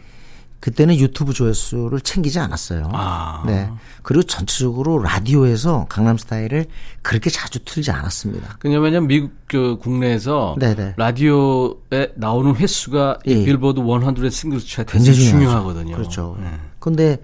그때는 0.63 0.97
유튜브 0.97 1.33
조회수를 1.33 1.99
챙기지 1.99 2.39
않았어요. 2.39 2.89
아. 2.93 3.43
네. 3.45 3.69
그리고 4.01 4.23
전체적으로 4.23 4.97
라디오에서 4.97 5.87
강남 5.89 6.17
스타일을 6.17 6.67
그렇게 7.01 7.29
자주 7.29 7.59
틀지 7.65 7.91
않았습니다. 7.91 8.59
왜냐면 8.63 9.07
미국 9.07 9.33
그 9.47 9.77
국내에서 9.81 10.55
네네. 10.57 10.93
라디오에 10.95 12.13
나오는 12.15 12.55
횟수가 12.55 13.19
이 13.25 13.31
예. 13.31 13.43
빌보드 13.43 13.81
100 13.81 14.31
singles 14.31 14.65
차트에서 14.67 15.03
굉장히. 15.03 15.19
중요하거든요. 15.27 15.97
그렇죠. 15.97 16.37
네. 16.39 16.47
근데 16.79 17.17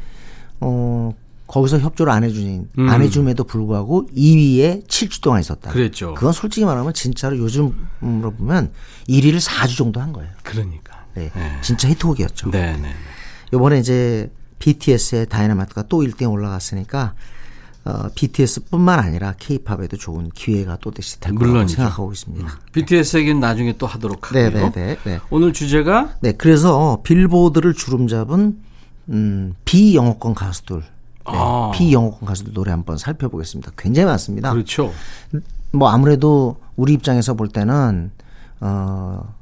어 0.60 1.14
거기서 1.48 1.80
협조를 1.80 2.12
안 2.12 2.26
해주니 2.26 2.64
음. 2.78 2.90
안 2.90 3.02
해줌에도 3.02 3.46
불구하고 3.46 4.08
2위에 4.18 4.86
7주 4.86 5.22
동안 5.22 5.40
있었다. 5.40 5.72
그랬죠. 5.72 6.14
그건 6.14 6.34
솔직히 6.34 6.66
말하면 6.66 6.94
진짜로 6.94 7.38
요즘으로 7.38 8.34
보면 8.38 8.74
1위를 9.08 9.40
4주 9.40 9.78
정도 9.78 10.02
한 10.02 10.12
거예요. 10.12 10.30
그러니까. 10.44 11.06
네. 11.14 11.32
네. 11.34 11.58
진짜 11.62 11.88
히트곡이었죠. 11.88 12.52
네, 12.52 12.78
네. 12.82 12.94
요번에 13.54 13.80
이제 13.80 14.32
BTS의 14.60 15.28
다이너마이트가 15.28 15.84
또 15.84 16.02
1등에 16.02 16.30
올라갔으니까 16.32 17.14
어, 17.86 18.10
BTS뿐만 18.14 19.00
아니라 19.00 19.34
K-팝에도 19.40 19.98
좋은 19.98 20.30
기회가 20.30 20.78
또 20.82 20.92
다시 20.92 21.20
될 21.20 21.34
거라고. 21.34 21.68
생각하고 21.68 22.12
있습니다. 22.12 22.60
BTS에게는 22.74 23.40
나중에 23.40 23.78
또 23.78 23.88
하도록 23.88 24.28
하고요. 24.28 24.50
네, 24.50 24.70
네, 24.70 24.72
네, 24.72 24.98
네. 25.04 25.20
오늘 25.30 25.54
주제가 25.54 26.16
네, 26.22 26.34
그래서 26.34 27.00
빌보드를 27.04 27.74
주름 27.74 28.08
잡은 28.08 28.60
음, 29.08 29.56
비영어권 29.66 30.36
가수들, 30.36 30.82
네, 30.82 30.86
아. 31.24 31.72
비영어권 31.74 32.28
가수들 32.28 32.54
노래 32.54 32.72
한번 32.72 32.98
살펴보겠습니다. 32.98 33.72
굉장히 33.78 34.06
많습니다. 34.08 34.52
그렇죠. 34.52 34.92
뭐 35.72 35.90
아무래도 35.90 36.58
우리 36.76 36.94
입장에서 36.94 37.34
볼 37.34 37.48
때는 37.48 38.12
어 38.60 39.36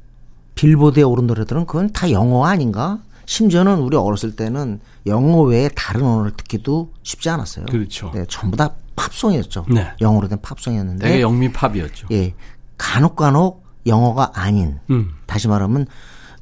빌보드에 0.56 1.04
오른 1.04 1.28
노래들은 1.28 1.66
그건 1.66 1.92
다 1.92 2.12
영어 2.12 2.46
아닌가? 2.46 3.00
심지어는 3.28 3.80
우리 3.80 3.96
어렸을 3.98 4.36
때는 4.36 4.80
영어 5.06 5.42
외에 5.42 5.70
다른 5.76 6.02
언어를 6.04 6.32
듣기도 6.32 6.92
쉽지 7.04 7.30
않았어요. 7.30 7.66
그렇죠. 7.66 8.10
네, 8.16 8.26
전부 8.28 8.58
다 8.58 8.72
팝송이었죠. 8.96 9.66
네. 9.70 9.92
영어로 10.02 10.28
된 10.28 10.40
팝송이었는데 10.42 11.08
되게 11.08 11.22
영미 11.22 11.52
팝이었죠. 11.52 12.08
예. 12.12 12.34
간혹간혹 12.78 13.64
영어가 13.86 14.32
아닌 14.34 14.80
음. 14.90 15.12
다시 15.28 15.48
말하면 15.48 15.86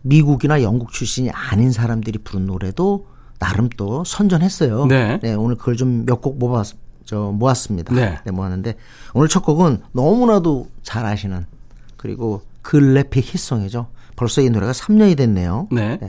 미국이나 0.03 0.61
영국 0.61 0.91
출신이 0.93 1.31
아닌 1.31 1.71
사람들이 1.71 2.19
부른 2.19 2.45
노래도 2.45 3.07
나름 3.39 3.67
또 3.75 4.03
선전했어요. 4.05 4.85
네. 4.85 5.19
오늘 5.37 5.55
그걸 5.55 5.75
좀 5.75 6.05
몇 6.05 6.21
곡 6.21 6.37
모았 6.37 6.73
저 7.03 7.31
모았습니다. 7.31 7.93
네. 7.93 8.19
모았는데 8.31 8.75
오늘 9.13 9.27
첫 9.27 9.41
곡은 9.43 9.81
너무나도 9.91 10.69
잘 10.83 11.05
아시는 11.05 11.45
그리고 11.97 12.41
글래픽 12.61 13.33
히송이죠. 13.33 13.87
벌써 14.15 14.41
이 14.41 14.49
노래가 14.49 14.71
3년이 14.71 15.17
됐네요. 15.17 15.67
네. 15.71 15.99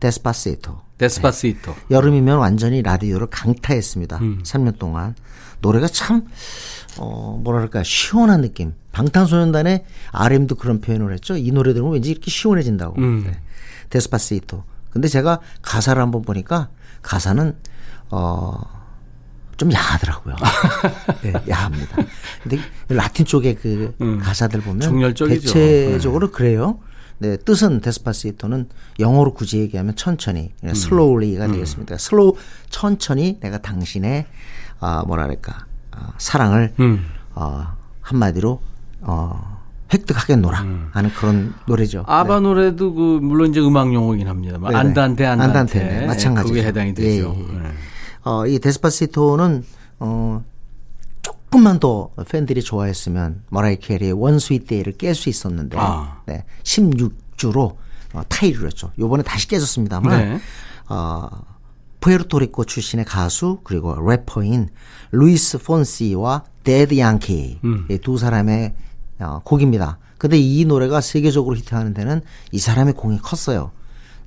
데스파시토. 0.00 0.80
데스파시토. 0.98 1.74
여름이면 1.90 2.38
완전히 2.38 2.82
라디오를 2.82 3.26
강타했습니다. 3.28 4.18
음. 4.18 4.40
3년 4.44 4.78
동안. 4.78 5.14
노래가 5.60 5.88
참, 5.88 6.26
어, 6.98 7.40
뭐랄까, 7.42 7.82
시원한 7.82 8.42
느낌. 8.42 8.74
방탄소년단의 8.92 9.84
RM도 10.12 10.54
그런 10.54 10.80
표현을 10.80 11.12
했죠. 11.12 11.36
이 11.36 11.50
노래 11.50 11.74
들으면 11.74 11.92
왠지 11.92 12.10
이렇게 12.10 12.30
시원해진다고. 12.30 13.00
음. 13.00 13.24
네. 13.26 13.32
Despacito. 13.90 14.62
근데 14.90 15.08
제가 15.08 15.40
가사를 15.62 16.00
한번 16.00 16.22
보니까 16.22 16.68
가사는, 17.02 17.56
어, 18.10 18.60
좀 19.56 19.72
야하더라고요. 19.72 20.36
네, 21.22 21.32
야합니다. 21.48 21.96
근데 22.42 22.58
라틴 22.88 23.24
쪽의 23.24 23.56
그 23.56 23.94
가사들 24.22 24.60
보면 24.60 24.94
음. 24.94 25.14
대체적으로 25.14 26.30
그래요. 26.30 26.78
네, 27.18 27.36
뜻은 27.36 27.80
Despacito는 27.80 28.68
영어로 28.98 29.32
굳이 29.34 29.58
얘기하면 29.58 29.96
천천히, 29.96 30.52
음. 30.64 30.68
slowly가 30.68 31.46
되겠습니다. 31.48 31.96
slow 31.98 32.34
천천히 32.68 33.38
내가 33.40 33.58
당신의 33.58 34.26
아 34.80 35.02
뭐랄까 35.06 35.66
아, 35.92 36.12
사랑을 36.18 36.74
음. 36.78 37.06
어, 37.34 37.66
한마디로 38.02 38.60
어, 39.00 39.56
획득하겠노라 39.92 40.64
하는 40.90 41.10
그런 41.10 41.54
노래죠. 41.66 42.04
아바 42.06 42.40
노래도 42.40 42.92
그 42.92 43.18
물론 43.22 43.50
이제 43.50 43.60
음악 43.60 43.94
용어긴 43.94 44.28
합니다만 44.28 44.72
네네. 44.72 44.78
안단테 44.80 45.26
안단테, 45.26 45.58
안단테, 45.58 46.00
네, 46.00 46.06
마찬가지죠. 46.06 46.54
그게 46.54 46.66
해당이 46.66 46.94
되죠. 46.94 47.36
예, 47.36 47.40
예. 47.40 47.58
네. 47.60 47.68
어, 48.24 48.46
이 48.46 48.58
데스파시토는 48.58 49.64
어, 50.00 50.44
조금만 51.56 51.80
더 51.80 52.10
팬들이 52.28 52.62
좋아했으면 52.62 53.42
머라이 53.48 53.76
캐리의 53.76 54.12
원스윗 54.12 54.66
데이를 54.66 54.92
깰 54.92 55.14
수 55.14 55.30
있었는데 55.30 55.78
아. 55.80 56.20
네, 56.26 56.44
16주로 56.64 57.76
어, 58.12 58.22
타이를 58.28 58.66
했죠. 58.66 58.92
요번에 58.98 59.22
다시 59.22 59.48
깨졌습니다만 59.48 60.18
네. 60.18 60.40
어, 60.90 61.28
푸에르토리코 62.00 62.64
출신의 62.64 63.06
가수 63.06 63.60
그리고 63.64 63.96
래퍼인 63.98 64.68
루이스 65.12 65.58
폰시와 65.62 66.44
대디 66.62 66.98
양키 66.98 67.60
음. 67.64 67.86
이 67.90 67.99
두 67.99 68.18
사람의 68.18 68.74
어, 69.20 69.40
곡입니다. 69.42 69.98
근데 70.18 70.38
이 70.38 70.66
노래가 70.66 71.00
세계적으로 71.00 71.56
히트하는 71.56 71.94
데는 71.94 72.20
이 72.52 72.58
사람의 72.58 72.92
공이 72.94 73.18
컸어요. 73.20 73.70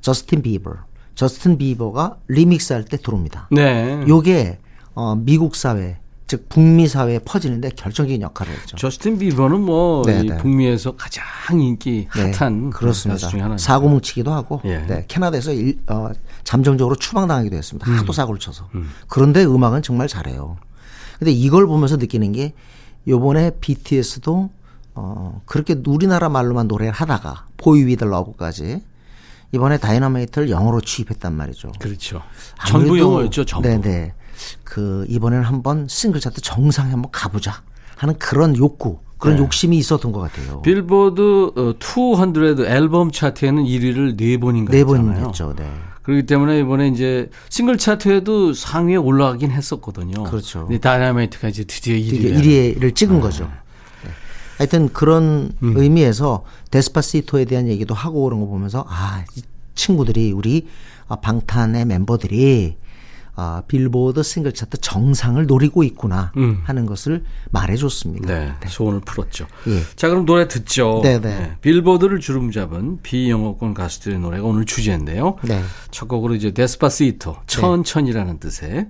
저스틴 0.02 0.42
비버. 0.42 0.74
저스틴 1.14 1.60
비버가 1.60 2.18
리믹스 2.28 2.74
할 2.74 2.86
때 2.86 2.98
들어옵니다. 2.98 3.50
네. 3.52 4.04
요게 4.08 4.58
어, 4.96 5.16
미국 5.16 5.56
사회 5.56 6.00
즉 6.30 6.48
북미 6.48 6.88
사회에 6.88 7.18
퍼지는데 7.26 7.72
결정적인 7.72 8.22
역할을 8.22 8.54
했죠. 8.54 8.78
저스틴 8.78 9.18
비버는 9.18 9.62
뭐 9.62 10.04
네, 10.06 10.20
이 10.20 10.28
네. 10.28 10.38
북미에서 10.38 10.96
가장 10.96 11.26
인기 11.60 12.06
핫한 12.08 12.66
네, 12.66 12.70
그렇습니다. 12.70 13.20
가수 13.20 13.32
중에 13.32 13.42
하나죠. 13.42 13.58
사고 13.58 13.90
뭉치기도 13.90 14.32
하고 14.32 14.62
예. 14.64 14.78
네, 14.86 15.06
캐나다에서 15.08 15.52
일, 15.54 15.80
어, 15.88 16.12
잠정적으로 16.44 16.96
추방당하기도 16.96 17.56
했습니다. 17.56 17.90
음. 17.90 17.98
하도 17.98 18.14
사고를 18.14 18.40
쳐서. 18.40 18.70
그런데 19.08 19.44
음악은 19.44 19.82
정말 19.82 20.08
잘해요. 20.08 20.58
근데 21.18 21.32
이걸 21.32 21.66
보면서 21.66 21.98
느끼는 21.98 22.34
게 22.34 22.54
요번에 23.08 23.50
BTS도 23.60 24.52
어, 24.94 25.42
그렇게 25.48 25.82
우리나라 25.88 26.30
말로만 26.30 26.68
노래를 26.68 26.94
하다가 26.94 27.48
Boy 27.58 27.84
With 27.86 28.04
Luv까지 28.04 28.84
이번에 29.52 29.80
다이너마이트를 29.80 30.52
영어로 30.52 30.82
취입했단 30.82 31.34
말이죠. 31.34 31.72
그렇죠. 31.80 32.22
전부 32.68 33.00
영어였죠. 33.00 33.46
전부. 33.46 33.68
네네. 33.68 34.14
그 34.64 35.06
이번에는 35.10 35.44
한번 35.44 35.88
싱글 35.90 36.20
차트 36.22 36.42
정상에 36.42 36.92
한번 36.92 37.12
가보자 37.12 37.62
하는 37.96 38.18
그런 38.18 38.56
욕구, 38.58 39.00
그런 39.18 39.36
네. 39.36 39.42
욕심이 39.44 39.78
있었던 39.78 40.12
것 40.12 40.20
같아요. 40.22 40.62
빌보드 40.62 41.52
어, 41.56 41.74
200 41.80 42.60
앨범 42.66 43.12
차트에는 43.12 43.64
1위를 43.64 44.18
네 44.18 44.38
번인가 44.38 44.72
네 44.72 44.84
번. 44.84 45.16
했죠. 45.16 45.54
네. 45.56 45.70
그렇기 46.04 46.26
때문에 46.26 46.60
이번에 46.62 46.88
이제 46.88 47.30
싱글 47.50 47.78
차트에도 47.78 48.54
상위에 48.54 48.96
올라가긴 48.96 49.52
했었거든요. 49.52 50.24
그렇죠. 50.24 50.66
근데 50.66 50.80
다이나마이트가 50.80 51.50
이제 51.50 51.66
드디어 51.66 51.96
1위를 51.96 52.40
이게 52.40 52.74
1위를 52.74 52.96
찍은 52.96 53.18
아. 53.18 53.20
거죠. 53.22 53.44
네. 53.44 54.10
하여튼 54.58 54.90
그런 54.92 55.52
음. 55.62 55.74
의미에서 55.78 56.44
Despacito에 56.72 57.46
대한 57.46 57.68
얘기도 57.68 57.94
하고 57.94 58.24
그런 58.24 58.40
거 58.40 58.48
보면서 58.48 58.86
아, 58.88 59.24
이 59.36 59.42
친구들이 59.76 60.32
우리 60.32 60.68
아, 61.08 61.16
방탄의 61.18 61.86
멤버들이 61.86 62.78
아, 63.40 63.64
빌보드 63.68 64.22
싱글 64.22 64.52
차트 64.52 64.80
정상을 64.82 65.46
노리고 65.46 65.84
있구나 65.84 66.34
음. 66.36 66.62
하는 66.66 66.86
것을 66.86 67.24
말해줬습니다. 67.52 68.28
네, 68.28 68.54
소원을 68.68 69.00
풀었죠. 69.00 69.48
예. 69.68 69.82
자, 69.96 70.10
그럼 70.10 70.26
노래 70.26 70.50
듣죠. 70.50 71.00
네, 71.04 71.22
네. 71.22 71.56
빌보드를 71.62 72.20
주름 72.20 72.52
잡은 72.52 73.02
비영어권 73.02 73.74
가수들의 73.74 74.20
노래가 74.20 74.46
오늘 74.46 74.66
주제인데요. 74.66 75.38
네. 75.44 75.64
첫 75.90 76.10
곡으로 76.10 76.36
이제 76.36 76.52
Despacito, 76.52 77.38
천천히라는 77.48 78.40
뜻의 78.40 78.88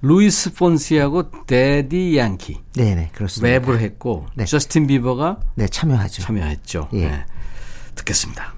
루이스 0.00 0.54
폰시하고 0.54 1.30
대디 1.46 2.16
양키 2.16 2.60
네네 2.76 3.10
그렇습니다. 3.14 3.58
랩을 3.58 3.78
했고 3.78 4.26
네. 4.36 4.44
저스틴 4.44 4.86
비버가 4.86 5.40
네 5.56 5.66
참여하죠. 5.66 6.22
참여했죠. 6.22 6.88
예. 6.92 7.08
네. 7.08 7.24
듣겠습니다. 7.96 8.57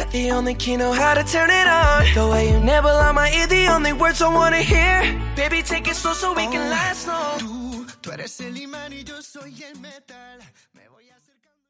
Got 0.00 0.12
the 0.12 0.30
only 0.30 0.54
key, 0.54 0.76
know 0.78 0.92
how 0.92 1.12
to 1.12 1.22
turn 1.24 1.50
it 1.50 1.68
on. 1.68 2.04
The 2.14 2.26
way 2.32 2.50
you 2.52 2.58
never 2.60 2.88
lie 2.88 3.12
my 3.12 3.28
ear, 3.36 3.46
the 3.46 3.68
only 3.68 3.92
words 3.92 4.22
I 4.22 4.32
wanna 4.32 4.62
hear. 4.62 4.96
Baby, 5.36 5.60
take 5.62 5.86
it 5.90 5.94
slow 5.94 6.14
so 6.14 6.32
we 6.32 6.46
can 6.48 6.70
last 6.70 7.06
long. 7.06 7.84
Tú 8.00 8.10
eres 8.10 8.40
el 8.40 8.56
imán 8.56 8.92
y 8.92 9.04
yo 9.04 9.20
soy 9.20 9.52
el 9.62 9.78
metal. 9.78 10.38
Me 10.72 10.88
voy 10.88 11.04
acercando. 11.12 11.60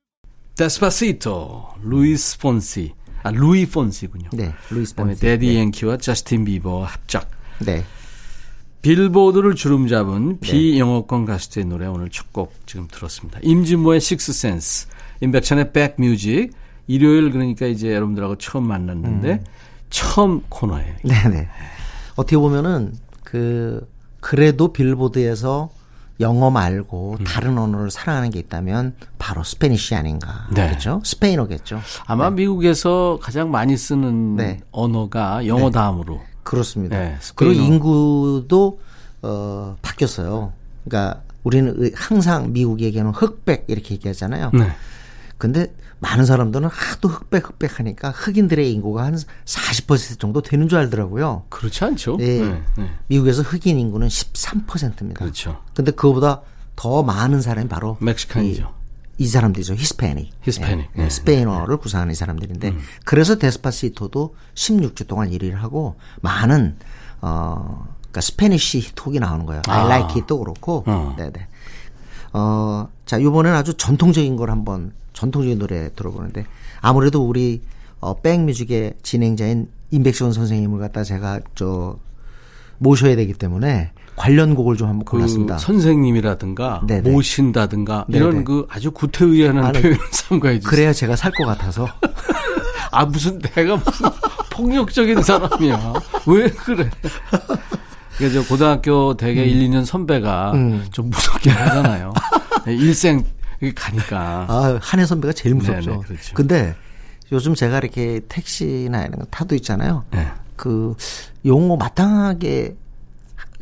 Despacito 0.54 1.74
루이스 1.82 2.38
폰시 2.38 2.94
아 3.24 3.32
루이 3.32 3.66
폰시군요. 3.66 4.30
네, 4.32 4.52
루이스 4.70 4.94
폰시. 4.94 5.20
대디 5.20 5.46
네. 5.54 5.60
양키와 5.62 5.96
저스틴 5.96 6.44
비버 6.44 6.84
합작. 6.84 7.28
네. 7.58 7.82
빌보드를 8.82 9.56
주름 9.56 9.88
잡은 9.88 10.38
비영어권 10.38 11.24
가수들의 11.26 11.64
노래 11.66 11.86
오늘 11.86 12.08
첫 12.10 12.32
곡 12.32 12.54
지금 12.64 12.86
들었습니다. 12.86 13.40
임진모의 13.42 14.00
Sixth 14.00 14.39
Sense, 14.39 14.86
임백천의 15.20 15.72
백뮤직. 15.72 16.52
일요일 16.94 17.30
그러니까 17.30 17.66
이제 17.66 17.94
여러분들하고 17.94 18.36
처음 18.38 18.64
만났는데 18.66 19.44
처음 19.90 20.42
코너예요. 20.48 20.94
네네. 21.04 21.48
어떻게 22.16 22.36
보면은 22.36 22.94
그 23.22 23.88
그래도 24.18 24.72
빌보드에서 24.72 25.70
영어 26.18 26.50
말고 26.50 27.16
음. 27.20 27.24
다른 27.24 27.56
언어를 27.56 27.90
사랑하는 27.92 28.30
게 28.30 28.40
있다면 28.40 28.94
바로 29.18 29.44
Spanish 29.44 29.94
아닌가. 29.94 30.48
네. 30.52 30.66
그렇죠? 30.68 31.00
스페인어겠죠. 31.04 31.80
아마 32.06 32.28
미국에서 32.30 33.18
가장 33.22 33.50
많이 33.52 33.76
쓰는 33.76 34.36
네. 34.36 34.60
언어가 34.72 35.46
영어 35.46 35.70
다음으로 35.70 36.20
그렇습니다. 36.42 36.98
네, 36.98 37.16
그리고. 37.36 37.62
인구도 37.62 38.80
어 39.22 39.76
바뀌었어요. 39.80 40.52
그러니까 40.84 41.22
우리는 41.44 41.72
의- 41.78 41.92
항상 41.94 42.52
미국 42.52 42.80
얘기하면 42.80 43.14
흑백 43.14 43.64
이렇게 43.68 43.94
얘기하잖아요. 43.94 44.50
네. 45.40 45.52
근데 45.52 45.74
많은 45.98 46.24
사람들은 46.26 46.68
하도 46.68 47.08
흑백 47.08 47.48
흑백 47.48 47.78
하니까 47.78 48.10
흑인들의 48.10 48.72
인구가 48.72 49.04
한 49.04 49.16
40% 49.16 50.18
정도 50.18 50.42
되는 50.42 50.68
줄 50.68 50.78
알더라고요. 50.78 51.44
그렇지 51.48 51.84
않죠? 51.84 52.18
예. 52.20 52.40
네, 52.42 52.62
네. 52.76 52.90
미국에서 53.08 53.42
흑인 53.42 53.78
인구는 53.78 54.08
13%입니다. 54.08 55.18
그렇죠. 55.18 55.62
근데 55.74 55.90
그거보다 55.90 56.42
더 56.76 57.02
많은 57.02 57.42
사람이 57.42 57.68
바로 57.68 57.96
Mexican이죠. 58.00 58.72
이, 59.18 59.24
이 59.24 59.26
사람들이죠. 59.26 59.74
히스패닉. 59.74 60.30
히스패닉. 60.42 60.86
예, 60.96 61.00
예, 61.00 61.02
네. 61.04 61.10
스페인어를 61.10 61.76
구사하는 61.78 62.12
이 62.12 62.14
사람들인데 62.14 62.74
그래서 63.04 63.36
Despacito도 63.36 64.34
16주 64.54 65.06
동안 65.06 65.30
1위를 65.30 65.54
하고 65.54 65.96
많은 66.22 66.76
어 67.20 67.86
그러니까 68.00 68.20
Spanish 68.22 68.80
히트곡이 68.80 69.20
나오는 69.20 69.46
거예요. 69.46 69.62
I 69.68 69.80
아. 69.80 69.84
like 69.84 70.16
it도 70.16 70.38
그렇고. 70.38 70.84
어. 70.86 71.14
네, 71.18 71.30
네. 71.30 71.46
어, 72.32 72.88
자, 73.06 73.18
이번에는 73.18 73.56
아주 73.56 73.74
전통적인 73.74 74.36
걸 74.36 74.50
한번 74.50 74.92
전통적인 75.12 75.58
노래 75.58 75.90
들어보는데 75.94 76.44
아무래도 76.80 77.26
우리 77.26 77.62
어, 78.00 78.20
백뮤직의 78.20 78.94
진행자인 79.02 79.68
임백시원 79.90 80.32
선생님을 80.32 80.78
갖다 80.78 81.02
제가 81.04 81.40
저 81.54 81.98
모셔야 82.78 83.16
되기 83.16 83.32
때문에 83.34 83.92
관련 84.16 84.54
곡을 84.54 84.76
좀 84.76 84.88
한번 84.88 85.04
그 85.04 85.12
골랐습니다. 85.12 85.58
선생님이라든가 85.58 86.82
네네. 86.86 87.10
모신다든가 87.10 88.06
네네. 88.08 88.18
이런 88.18 88.44
그 88.44 88.66
아주 88.70 88.90
구태의연한 88.90 89.64
아니, 89.64 89.80
표현을 89.80 89.98
삼가해 90.12 90.60
주세요. 90.60 90.70
그래야 90.70 90.92
제가 90.92 91.16
살 91.16 91.32
것 91.32 91.44
같아서. 91.46 91.86
아 92.92 93.04
무슨 93.06 93.38
내가 93.38 93.76
무슨 93.76 94.08
폭력적인 94.50 95.22
사람이야. 95.22 95.92
왜 96.26 96.48
그래? 96.50 96.90
그래서 98.18 98.44
고등학교 98.46 99.14
대개 99.16 99.44
1, 99.44 99.68
2년 99.70 99.84
선배가 99.84 100.52
좀 100.90 101.08
무섭게 101.10 101.50
하잖아요. 101.50 102.12
네, 102.66 102.74
일생 102.74 103.24
이렇게 103.60 103.74
가니까. 103.74 104.46
아, 104.48 104.78
한혜 104.82 105.06
선배가 105.06 105.32
제일 105.32 105.54
무섭죠. 105.54 105.90
네네, 105.90 106.02
그렇죠. 106.02 106.34
근데 106.34 106.74
요즘 107.32 107.54
제가 107.54 107.78
이렇게 107.78 108.20
택시나 108.28 109.00
이런 109.04 109.18
거 109.18 109.24
타도 109.26 109.54
있잖아요. 109.56 110.04
네. 110.10 110.28
그 110.56 110.94
용어 111.46 111.76
마땅하게 111.76 112.76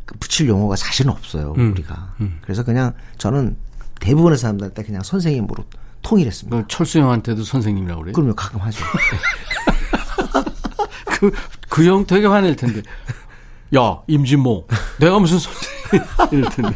그 0.05 0.15
붙일 0.19 0.47
용어가 0.47 0.75
사실은 0.75 1.11
없어요. 1.11 1.53
음. 1.57 1.71
우리가. 1.71 2.15
그래서 2.41 2.63
그냥 2.63 2.93
저는 3.17 3.57
대부분의 3.99 4.37
사람들한테 4.37 4.83
그냥 4.83 5.01
선생님으로 5.03 5.63
통일했습니다. 6.01 6.57
그 6.57 6.65
철수 6.67 6.99
형한테도 6.99 7.43
선생님이라고 7.43 8.01
그래요. 8.01 8.13
그럼요, 8.13 8.33
가끔 8.35 8.61
하죠. 8.61 8.83
그, 11.19 11.31
그 11.69 11.85
형 11.85 12.05
되게 12.05 12.25
화낼 12.27 12.55
텐데. 12.55 12.81
야, 13.75 13.99
임진모. 14.07 14.67
내가 14.99 15.19
무슨 15.19 15.37
선생님. 15.39 16.07
이럴 16.31 16.49
텐데. 16.51 16.75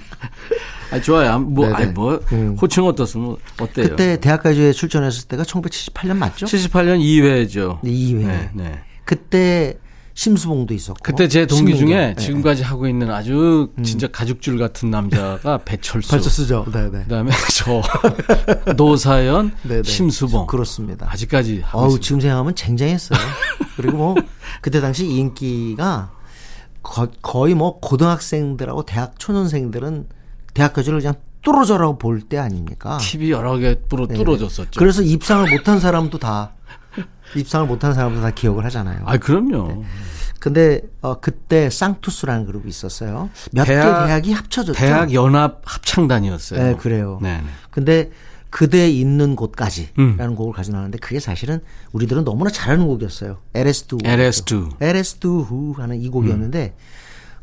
아, 0.93 1.01
좋아요. 1.01 1.39
뭐, 1.39 1.65
네네. 1.67 1.75
아니, 1.77 1.91
뭐, 1.91 2.19
음. 2.32 2.58
호칭 2.62 2.86
어떻으면 2.86 3.38
어때요? 3.60 3.89
그때 3.89 4.19
대학가요제 4.19 4.73
출전했을 4.73 5.27
때가 5.27 5.43
1978년 5.43 6.17
맞죠? 6.17 6.45
78년 6.45 6.99
2회죠. 6.99 7.79
네, 7.84 7.91
2회. 7.91 8.25
네, 8.27 8.49
네. 8.53 8.79
그때 9.06 9.77
심수봉도 10.15 10.75
있었고. 10.75 10.99
그때 11.01 11.27
제 11.27 11.47
동기 11.47 11.75
신민경. 11.75 11.88
중에 11.88 12.13
네. 12.15 12.15
지금까지 12.23 12.62
하고 12.62 12.88
있는 12.88 13.10
아주 13.10 13.71
진짜 13.84 14.08
가죽줄 14.08 14.60
같은 14.60 14.91
남자가 14.91 15.58
배철수. 15.65 16.12
발전수죠. 16.12 16.65
네, 16.71 16.84
네. 16.91 16.99
그다음에 17.03 17.32
저 17.51 17.82
노사연, 18.73 19.51
네네. 19.63 19.84
심수봉. 19.84 20.47
그렇습니다. 20.47 21.08
아직까지 21.10 21.62
하고 21.65 21.86
어우. 21.86 21.99
지금 21.99 22.21
생각하면 22.21 22.53
쟁쟁했어요. 22.56 23.19
그리고 23.75 23.97
뭐, 23.97 24.15
그때 24.62 24.79
당시 24.82 25.06
인기가 25.08 26.12
거, 26.84 27.08
의뭐 27.47 27.79
고등학생들하고 27.79 28.84
대학 28.84 29.17
초년생들은 29.17 30.08
대학교를 30.53 30.99
그냥 30.99 31.15
뚫어져라고 31.41 31.97
볼 31.97 32.21
때 32.21 32.37
아닙니까? 32.37 32.97
TV 33.01 33.31
여러 33.31 33.57
개 33.57 33.75
뚫어 33.89 34.07
네. 34.07 34.15
뚫어졌었죠. 34.15 34.79
그래서 34.79 35.01
입상을 35.01 35.49
못한 35.51 35.79
사람도 35.79 36.17
다, 36.19 36.53
입상을 37.35 37.67
못한 37.67 37.93
사람도 37.93 38.21
다 38.21 38.31
기억을 38.31 38.63
하잖아요. 38.65 39.01
아, 39.05 39.17
그럼요. 39.17 39.83
근데, 40.39 40.81
어, 41.01 41.19
그때 41.21 41.69
쌍투스라는 41.69 42.45
그룹이 42.45 42.67
있었어요. 42.69 43.29
몇개 43.53 43.73
대학- 43.73 44.05
대학 44.07 44.27
이 44.27 44.31
합쳐졌죠. 44.33 44.77
대학 44.77 45.13
연합 45.13 45.61
합창단이었어요. 45.65 46.61
네, 46.63 46.75
그래요. 46.75 47.19
네, 47.21 47.37
네. 47.37 47.43
근데 47.71 48.11
그대 48.49 48.89
있는 48.89 49.35
곳까지라는 49.35 50.19
음. 50.19 50.35
곡을 50.35 50.53
가지고 50.53 50.73
나왔는데 50.75 50.99
그게 50.99 51.19
사실은 51.19 51.59
우리들은 51.93 52.23
너무나 52.23 52.51
잘하는 52.51 52.85
곡이었어요. 52.87 53.37
LS2. 53.53 54.03
LS2. 54.03 54.77
LS2 54.79 55.77
하는 55.77 55.99
이 55.99 56.07
곡이었는데 56.09 56.75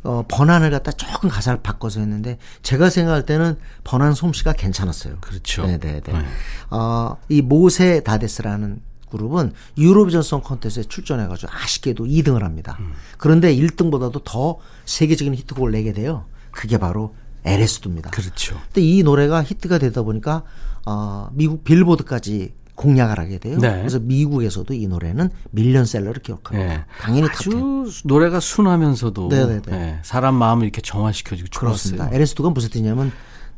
어, 0.03 0.25
번안을 0.29 0.71
갖다 0.71 0.93
조금 0.93 1.29
가사를 1.29 1.61
바꿔서 1.63 2.01
했는데 2.01 2.39
제가 2.63 2.89
생각할 2.91 3.27
때는 3.27 3.57
번안 3.85 4.15
솜씨가 4.15 4.55
괜찮았어요. 4.55 5.19
그렇죠. 5.21 5.67
네네네. 5.67 6.01
네. 6.01 6.25
어, 6.71 7.17
이 7.29 7.43
모세 7.43 8.03
다데스라는 8.03 8.81
그룹은 9.11 9.53
유로비전 9.77 10.23
송 10.23 10.41
콘테스트에 10.41 10.85
출전해가지고 10.85 11.53
아쉽게도 11.53 12.05
2등을 12.05 12.41
합니다. 12.41 12.77
음. 12.81 12.93
그런데 13.19 13.55
1등보다도 13.55 14.23
더 14.25 14.59
세계적인 14.87 15.35
히트곡을 15.35 15.73
내게 15.73 15.93
돼요. 15.93 16.25
그게 16.53 16.79
바로 16.79 17.15
LS2입니다. 17.45 18.11
그렇죠. 18.11 18.61
근데 18.67 18.83
이 18.83 19.03
노래가 19.03 19.43
히트가 19.43 19.79
되다 19.79 20.03
보니까 20.03 20.45
어, 20.87 21.29
미국 21.33 21.65
빌보드까지 21.65 22.55
공략을 22.81 23.19
하게 23.19 23.37
돼요. 23.37 23.59
네. 23.59 23.77
그래서 23.77 23.99
미국에서도 23.99 24.73
이 24.73 24.87
노래는 24.87 25.29
밀리언셀러를 25.51 26.23
기록합니다. 26.23 26.75
네. 26.75 26.85
당연히 26.99 27.29
top 27.29 27.58
10. 27.58 27.87
아주 27.87 28.01
노래가 28.05 28.41
순하면서도 28.41 29.29
네네네. 29.29 29.61
네, 29.67 29.99
사람 30.03 30.35
마음을 30.37 30.65
이렇게 30.65 30.81
정화시켜주고 30.81 31.51
그렇습니다. 31.55 32.09
좋았어요. 32.09 32.25
LS2가 32.25 32.55
무슨 32.55 32.71
뜻이냐면 32.71 33.13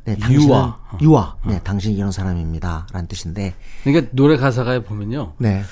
네, 0.04 0.16
당신은 0.16 0.48
유아. 0.48 0.78
유아. 1.00 1.36
네, 1.46 1.60
당신 1.62 1.92
이런 1.92 2.10
사람입니다. 2.10 2.88
라는 2.92 3.06
뜻인데 3.06 3.54
그러니까 3.84 4.10
노래 4.12 4.36
가사가에 4.36 4.82
보면요. 4.82 5.34
네. 5.38 5.62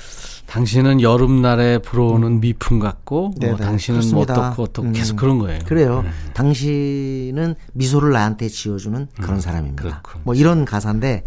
당신은 0.47 1.01
여름날에 1.01 1.79
불어오는 1.79 2.41
미풍 2.41 2.79
같고 2.79 3.35
뭐 3.41 3.57
당신은 3.57 4.01
뭐. 4.13 4.23
어떻고 4.23 4.63
어떻고 4.63 4.87
음. 4.87 4.93
계속 4.93 5.17
그런 5.17 5.41
거예요. 5.41 5.59
그래요. 5.67 6.03
네. 6.03 6.11
당신은 6.35 7.57
미소를 7.73 8.13
나한테 8.13 8.49
지어주는 8.49 9.09
그런 9.21 9.41
사람입니다. 9.41 9.83
음, 9.83 9.89
그렇군. 9.91 10.21
뭐 10.25 10.35
이런 10.37 10.65
가사인데 10.65 11.25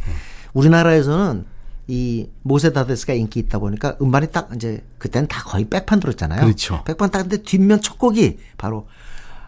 우리나라에서는 0.53 1.51
이 1.93 2.27
모세다데스가 2.41 3.13
인기 3.13 3.39
있다 3.39 3.59
보니까 3.59 3.97
음반이 4.01 4.31
딱 4.31 4.49
이제 4.55 4.83
그때는 4.97 5.27
다 5.27 5.43
거의 5.43 5.65
백판 5.65 5.99
들었잖아요. 5.99 6.41
그렇죠. 6.41 6.83
백판 6.85 7.11
딱근데 7.11 7.43
뒷면 7.43 7.81
첫 7.81 7.99
곡이 7.99 8.39
바로 8.57 8.87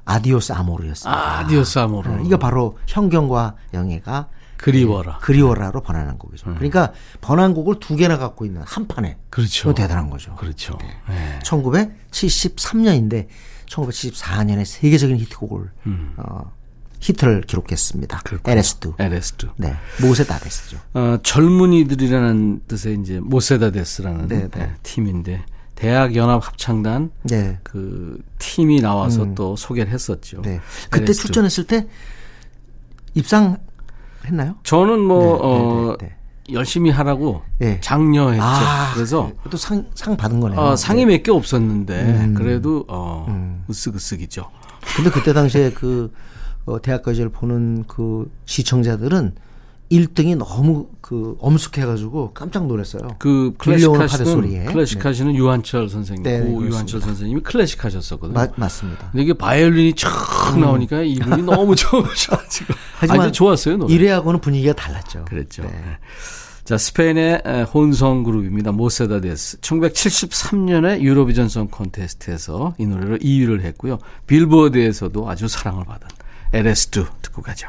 Adiós 0.05 0.53
Amor였습니다. 0.53 1.39
Adiós 1.39 1.79
Amor. 1.79 2.07
네, 2.09 2.23
이거 2.23 2.37
바로 2.37 2.77
현경과 2.85 3.55
영애가 3.73 4.27
그리워라. 4.57 5.17
그리워라로 5.23 5.81
번안한 5.81 6.19
곡이죠. 6.19 6.53
그러니까 6.53 6.93
번안곡을 7.21 7.79
두 7.79 7.95
개나 7.95 8.19
갖고 8.19 8.45
있는 8.45 8.61
한 8.63 8.87
판에 8.87 9.17
그렇죠. 9.31 9.73
대단한 9.73 10.11
거죠. 10.11 10.35
그렇죠. 10.35 10.77
네. 11.09 11.39
1973년인데 11.43 13.27
1974년에 13.67 14.65
세계적인 14.65 15.17
히트곡을 15.17 15.71
음. 15.87 16.13
어, 16.17 16.51
히트를 17.05 17.41
기록했습니다. 17.41 18.21
에레스두. 18.45 18.95
에레스두. 18.97 19.49
네. 19.57 19.75
모세다데스죠. 20.01 20.77
어, 20.95 21.17
젊은이들이라는 21.21 22.61
뜻의 22.67 22.97
이제 22.99 23.19
모세다데스라는 23.19 24.27
네, 24.27 24.39
네. 24.39 24.49
네, 24.49 24.73
팀인데 24.81 25.45
대학 25.75 26.15
연합 26.15 26.43
합창단 26.47 27.11
네. 27.23 27.59
그 27.61 28.19
팀이 28.39 28.81
나와서 28.81 29.35
또 29.35 29.55
소개를 29.55 29.91
했었죠. 29.93 30.41
네. 30.41 30.59
그때 30.89 31.03
에레스두. 31.03 31.27
출전했을 31.27 31.65
때 31.65 31.87
입상했나요? 33.13 34.55
저는 34.63 34.99
뭐 34.99 35.19
네, 35.19 35.39
어, 35.43 35.97
네, 35.99 36.07
네, 36.07 36.15
열심히 36.53 36.89
하라고 36.89 37.43
네. 37.59 37.79
장려했죠. 37.81 38.43
아, 38.43 38.93
그래서 38.95 39.31
또 39.51 39.57
상, 39.57 39.85
상 39.93 40.17
받은 40.17 40.39
거네요. 40.39 40.59
어, 40.59 40.75
상이 40.75 41.05
네. 41.05 41.17
몇개 41.17 41.31
없었는데 41.31 42.01
음. 42.01 42.33
그래도 42.35 42.83
어, 42.87 43.63
으쓱으쓱이죠. 43.69 44.47
근데 44.95 45.11
그때 45.11 45.33
당시에 45.33 45.71
그 45.71 46.11
어, 46.65 46.81
대학가지를 46.81 47.29
보는 47.29 47.85
그 47.87 48.29
시청자들은 48.45 49.33
1등이 49.91 50.35
너무 50.35 50.87
그 50.99 51.37
엄숙해가지고 51.39 52.31
깜짝 52.33 52.65
놀랐어요. 52.65 53.07
그 53.19 53.53
클래식 53.59 53.87
하시는. 53.91 54.65
클래식 54.65 54.97
네. 54.97 55.07
하시는 55.07 55.35
유한철 55.35 55.89
선생님, 55.89 56.23
네, 56.23 56.39
고 56.39 56.45
그렇습니다. 56.45 56.73
유한철 56.75 57.01
선생님이 57.01 57.41
클래식 57.41 57.85
하셨었거든요. 57.85 58.33
마- 58.33 58.47
맞습니다. 58.55 59.09
근데 59.11 59.21
이게 59.23 59.33
바이올린이 59.33 59.93
촥 59.93 60.57
나오니까 60.59 61.03
이분이 61.03 61.43
너무 61.45 61.75
좋으셔가지고 61.75 62.73
하지만 62.97 63.31
좋았어요 63.31 63.77
노래. 63.77 63.93
이래하고는 63.93 64.41
분위기가 64.41 64.73
달랐죠. 64.73 65.25
그랬죠. 65.25 65.61
네. 65.61 65.69
네. 65.69 65.77
자 66.65 66.79
스페인의 66.79 67.43
에, 67.45 67.61
혼성 67.61 68.23
그룹입니다. 68.23 68.71
모세다데스. 68.71 69.59
1973년에 69.61 70.99
유로비전 71.01 71.47
송 71.47 71.67
콘테스트에서 71.67 72.73
이 72.79 72.87
노래로 72.87 73.17
2위를 73.19 73.61
했고요. 73.61 73.99
빌보드에서도 74.25 75.29
아주 75.29 75.47
사랑을 75.47 75.85
받 75.85 75.99
은 76.54 76.62
LS2 76.62 77.22
듣고 77.22 77.42
가죠. 77.42 77.68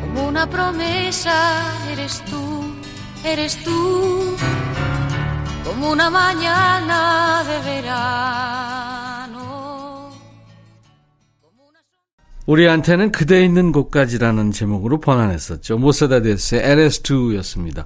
Como 0.00 0.28
una 0.28 0.46
promesa 0.46 1.34
eres 1.90 2.22
tú, 2.24 2.74
eres 3.24 3.62
tú, 3.64 4.36
como 5.64 5.90
una 5.90 6.10
mañana 6.10 7.44
de 7.44 7.58
verano. 7.70 8.71
우리한테는 12.45 13.11
그대 13.11 13.43
있는 13.45 13.71
곳까지라는 13.71 14.51
제목으로 14.51 14.99
번안했었죠. 14.99 15.77
모세다데스의 15.77 16.61
LS2였습니다. 16.61 17.85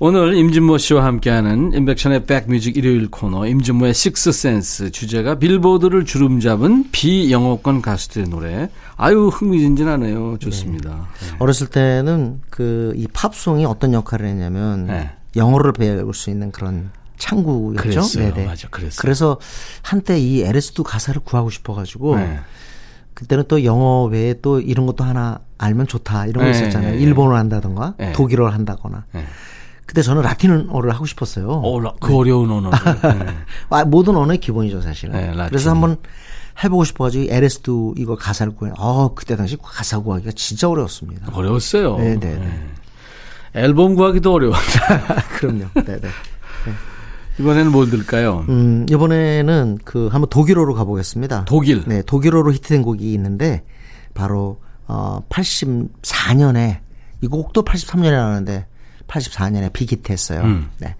오늘 0.00 0.34
임진모 0.34 0.78
씨와 0.78 1.04
함께하는 1.04 1.72
인백션의 1.72 2.26
백뮤직 2.26 2.76
일요일 2.76 3.08
코너 3.08 3.46
임진모의 3.46 3.94
식스센스 3.94 4.90
주제가 4.90 5.36
빌보드를 5.38 6.04
주름잡은 6.04 6.90
비영어권 6.90 7.80
가수들의 7.80 8.28
노래. 8.28 8.68
아유 8.96 9.28
흥미진진하네요. 9.28 10.38
좋습니다. 10.40 11.08
네. 11.20 11.36
어렸을 11.38 11.68
때는 11.68 12.40
그 12.50 12.92
이 12.96 13.06
팝송이 13.12 13.64
어떤 13.64 13.92
역할을 13.92 14.26
했냐면 14.26 14.86
네. 14.86 15.10
영어를 15.36 15.72
배울 15.72 16.12
수 16.14 16.30
있는 16.30 16.50
그런 16.50 16.90
창구였죠. 17.18 17.80
그랬어요. 17.80 18.32
맞아, 18.46 18.68
그랬어요. 18.68 18.98
그래서 19.00 19.38
한때 19.82 20.18
이 20.18 20.42
Eres 20.42 20.69
Tú 20.69 20.82
가사를 20.82 21.20
구하고 21.24 21.50
싶어가지고 21.50 22.16
네. 22.16 22.40
그때는 23.14 23.44
또 23.48 23.64
영어 23.64 24.04
외에 24.04 24.34
또 24.42 24.60
이런 24.60 24.86
것도 24.86 25.04
하나 25.04 25.38
알면 25.58 25.86
좋다 25.86 26.26
이런 26.26 26.44
거 26.44 26.50
네, 26.50 26.50
있었잖아요. 26.50 26.90
네, 26.92 26.96
네. 26.96 27.02
일본어를 27.02 27.38
한다던가 27.38 27.94
네. 27.98 28.12
독일어를 28.12 28.52
한다거나. 28.52 29.04
네. 29.12 29.24
그때 29.86 30.02
저는 30.02 30.22
라틴어를 30.22 30.92
하고 30.94 31.06
싶었어요. 31.06 31.48
어, 31.48 31.80
라- 31.80 31.92
그 32.00 32.16
어려운 32.16 32.50
언어를. 32.50 32.78
네. 33.02 33.26
아, 33.70 33.84
모든 33.84 34.16
언어의 34.16 34.38
기본이죠, 34.38 34.80
사실은. 34.80 35.36
그래서 35.48 35.70
한번 35.70 35.98
해보고 36.62 36.84
싶어가지고 36.84 37.32
Eres 37.32 37.73
Tú 37.73 37.94
이거 37.98 38.16
가사를 38.16 38.54
구해. 38.56 38.72
어, 38.78 39.14
그때 39.14 39.36
당시 39.36 39.56
가사 39.62 39.98
구하기가 40.00 40.32
진짜 40.34 40.68
어려웠습니다. 40.68 41.28
어려웠어요. 41.32 41.98
네, 41.98 42.18
네, 42.18 42.34
네. 42.34 42.68
앨범 43.54 43.94
구하기도 43.94 44.32
어려웠죠. 44.32 44.80
그럼요. 45.38 45.64
네, 45.74 46.00
네. 46.00 46.08
이번에는 47.38 47.72
뭘 47.72 47.90
들까요? 47.90 48.44
음, 48.48 48.86
이번에는 48.88 49.78
그 49.84 50.08
한번 50.08 50.28
독일어로 50.30 50.74
가보겠습니다. 50.74 51.44
독일. 51.46 51.84
네, 51.86 52.02
독일어로 52.02 52.52
히트된 52.52 52.82
곡이 52.82 53.12
있는데 53.14 53.64
바로 54.14 54.60
어 54.86 55.20
84년에 55.28 56.78
이 57.20 57.26
곡도 57.26 57.64
83년에 57.64 58.12
나왔는데 58.12 58.66
84년에 59.08 59.72
big 59.72 59.85
hit했어요. 59.85 60.42
음. 60.42 60.70
네. 60.78 60.94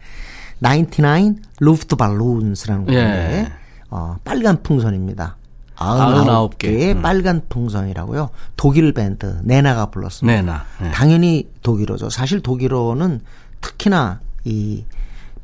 99 0.63 1.41
Luftballons라는 1.61 2.85
곡인데 2.87 3.33
예. 3.33 3.53
어 3.91 4.17
빨간 4.25 4.63
풍선입니다. 4.63 5.37
99 5.77 6.51
개. 6.59 6.71
99개의 6.71 6.97
음. 6.97 7.03
빨간 7.03 7.43
풍선이라고요. 7.49 8.31
독일 8.57 8.93
밴드 8.93 9.41
네나가 9.43 9.87
불렀습니다. 9.87 10.41
네나. 10.41 10.65
네. 10.81 10.91
당연히 10.93 11.49
독일어죠. 11.63 12.11
사실 12.11 12.41
독일어는 12.41 13.21
특히나 13.61 14.21
이 14.45 14.85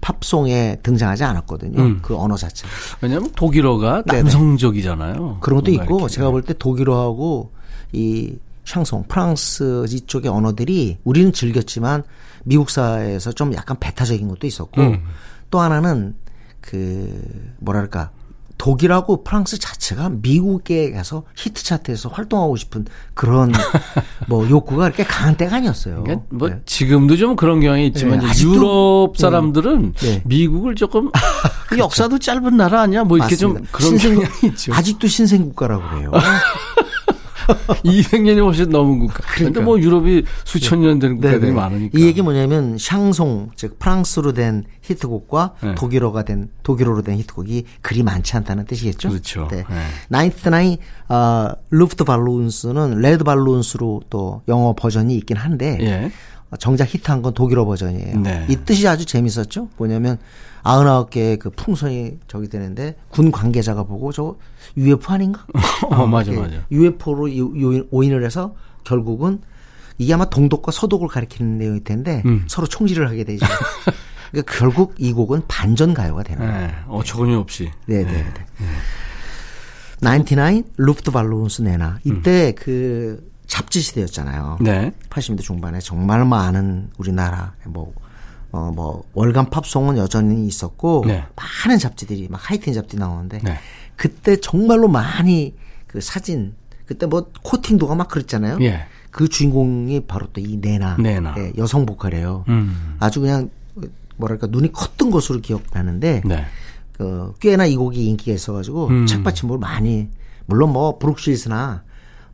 팝송에 0.01 0.79
등장하지 0.83 1.25
않았거든요. 1.25 1.81
음. 1.81 1.99
그 2.03 2.17
언어 2.17 2.37
자체가. 2.37 2.69
왜냐하면 3.03 3.31
독일어가 3.37 4.03
네네. 4.03 4.23
남성적이잖아요. 4.23 5.39
그런 5.41 5.61
것도 5.61 5.71
있고 5.73 5.99
이렇게. 5.99 6.15
제가 6.15 6.31
볼 6.31 6.43
때 6.43 6.55
독일어하고 6.59 7.53
이 7.93 8.35
샹송 8.65 9.05
프랑스 9.09 9.85
이쪽의 9.89 10.31
언어들이 10.31 10.99
우리는 11.05 11.33
즐겼지만 11.33 12.05
미국사에서 12.45 13.33
좀 13.33 13.53
약간 13.55 13.77
배타적인 13.81 14.29
것도 14.29 14.47
있었고 14.47 14.81
음. 14.81 15.03
또 15.51 15.61
하나는 15.61 16.15
그 16.61 17.21
뭐랄까 17.59 18.11
독일하고 18.61 19.25
프랑스 19.25 19.59
자체가 19.59 20.11
미국에 20.11 20.91
가서 20.93 21.23
히트 21.35 21.65
차트에서 21.65 22.11
활동하고 22.11 22.57
싶은 22.57 22.85
그런 23.15 23.51
뭐 24.29 24.47
욕구가 24.51 24.85
그렇게 24.85 25.03
강한 25.03 25.35
때가 25.35 25.57
아니었어요. 25.57 26.03
그러니까 26.03 26.27
뭐 26.29 26.51
네. 26.51 26.61
지금도 26.67 27.17
좀 27.17 27.37
그런 27.37 27.61
경향이 27.61 27.87
있지만 27.87 28.19
네, 28.19 28.27
아직도- 28.27 28.55
유럽 28.55 29.17
사람들은 29.17 29.95
네. 29.95 30.23
미국을 30.27 30.75
조금 30.75 31.11
그 31.71 31.79
역사도 31.79 32.19
짧은 32.19 32.55
나라 32.59 32.83
아니야? 32.83 33.03
뭐 33.03 33.17
이렇게 33.17 33.35
좀 33.35 33.55
맞습니다. 33.55 33.73
그런 33.79 33.91
신생- 33.97 34.15
경향이 34.17 34.37
있죠. 34.49 34.75
아직도 34.75 35.07
신생국가라고 35.09 35.83
그래요. 35.89 36.13
200년이 37.85 38.43
훨씬 38.45 38.69
넘은 38.71 38.99
국가. 38.99 39.23
그런데 39.35 39.61
뭐 39.61 39.79
유럽이 39.79 40.25
수천 40.45 40.81
년 40.81 40.99
된 40.99 41.15
국가들이 41.17 41.41
네네. 41.41 41.53
많으니까. 41.53 41.99
이 41.99 42.03
얘기 42.03 42.23
뭐냐면 42.23 42.77
샹송 42.79 43.51
즉 43.57 43.79
프랑스로 43.79 44.33
된 44.33 44.65
히트곡과 44.83 45.55
네. 45.63 45.75
독일어가 45.75 46.25
된 46.25 46.49
독일어로 46.63 47.03
된 47.03 47.17
히트곡이 47.19 47.65
그리 47.81 48.03
많지 48.03 48.37
않다는 48.37 48.67
뜻이겠죠. 48.67 49.09
그렇죠. 49.09 49.49
네. 49.51 49.59
네. 49.59 49.65
Ninety-nine 50.09 50.79
어 51.09 51.49
Luftballons는 51.71 53.01
Red 53.01 53.25
Balloons로 53.25 54.03
또 54.11 54.43
영어 54.49 54.75
버전이 54.75 55.15
있긴 55.17 55.37
한데 55.37 55.79
예. 55.81 56.11
어, 56.51 56.57
정작 56.57 56.93
히트한 56.93 57.23
건 57.23 57.33
독일어 57.35 57.65
버전이에요. 57.65 58.19
네. 58.21 58.47
이 58.49 58.57
뜻이 58.57 58.87
아주 58.89 59.05
재밌었죠. 59.07 59.69
뭐냐면 59.77 60.19
99개의 60.63 61.39
그 61.39 61.51
풍선이 61.51 62.19
저기 62.27 62.49
되는데 62.49 62.97
군 63.09 63.31
관계자가 63.31 63.85
보고 63.85 64.13
저 64.13 64.37
UFO 64.77 65.15
아닌가? 65.15 65.47
어, 65.89 66.07
맞아, 66.07 66.33
맞아. 66.33 66.65
UFO로 66.71 67.29
오인을 67.91 68.25
해서 68.25 68.55
결국은 68.85 69.41
이게 69.99 70.15
아마 70.15 70.25
동독과 70.25 70.73
서독을 70.73 71.09
가리키는 71.09 71.59
내용일 71.59 71.85
텐데 71.85 72.23
음. 72.25 72.45
서로 72.49 72.67
총질을 72.67 73.09
하게 73.09 73.25
되죠. 73.25 73.47
그러니까 74.31 74.57
결국 74.57 74.95
이 74.99 75.13
곡은 75.13 75.43
반전 75.49 75.93
가요가 75.93 76.23
되는 76.23 76.47
거예요. 76.47 76.67
네. 76.67 76.75
어처구니 76.89 77.35
없이. 77.35 77.71
네, 77.87 78.05
네, 78.05 78.13
네. 78.13 78.25
99 80.01 80.63
Luftballons 80.79 81.63
네나 81.63 81.99
이때 82.05 82.53
그 82.53 83.29
잡지 83.47 83.81
시대였잖아요. 83.81 84.59
네. 84.61 84.93
80년대 85.11 85.43
중반에 85.43 85.81
정말 85.81 86.25
많은 86.25 86.91
우리나라 86.97 87.53
뭐, 87.67 87.93
어, 88.53 88.73
뭐, 88.75 89.05
월간 89.15 89.51
팝송은 89.51 89.97
여전히 89.97 90.47
있었고, 90.47 91.05
네. 91.07 91.25
많은 91.37 91.79
잡지들이, 91.79 92.29
막 92.29 92.41
하이틴 92.51 92.73
잡지 92.75 92.97
나오는데, 92.97 93.41
네. 93.45 93.55
그때 93.97 94.37
정말로 94.41 94.89
많이 94.89 95.55
그 95.87 96.01
사진, 96.01 96.55
그때 96.87 97.07
뭐 97.07 97.31
코팅도가 97.45 97.95
막 97.95 98.09
그랬잖아요. 98.09 98.59
예. 98.61 98.87
그 99.11 99.29
주인공이 99.29 100.01
바로 100.07 100.27
또 100.33 100.41
이 100.41 100.57
네나. 100.61 100.97
네나. 100.99 101.35
예, 101.39 101.53
여성 101.59 101.87
보컬이에요. 101.87 102.45
음. 102.49 102.97
아주 102.99 103.21
그냥, 103.21 103.51
뭐랄까, 104.17 104.47
눈이 104.49 104.73
컸던 104.73 105.11
것으로 105.11 105.41
기억나는데, 105.41 106.23
네. 106.25 106.45
그 106.93 107.33
꽤나 107.41 107.65
이 107.65 107.77
곡이 107.77 108.05
인기가 108.05 108.35
있어가지고 108.35 108.89
음. 108.89 109.07
책받침을 109.07 109.57
많이 109.57 110.09
물론 110.45 110.73
뭐 110.73 110.99
브룩실스나 110.99 111.83
어, 111.83 111.90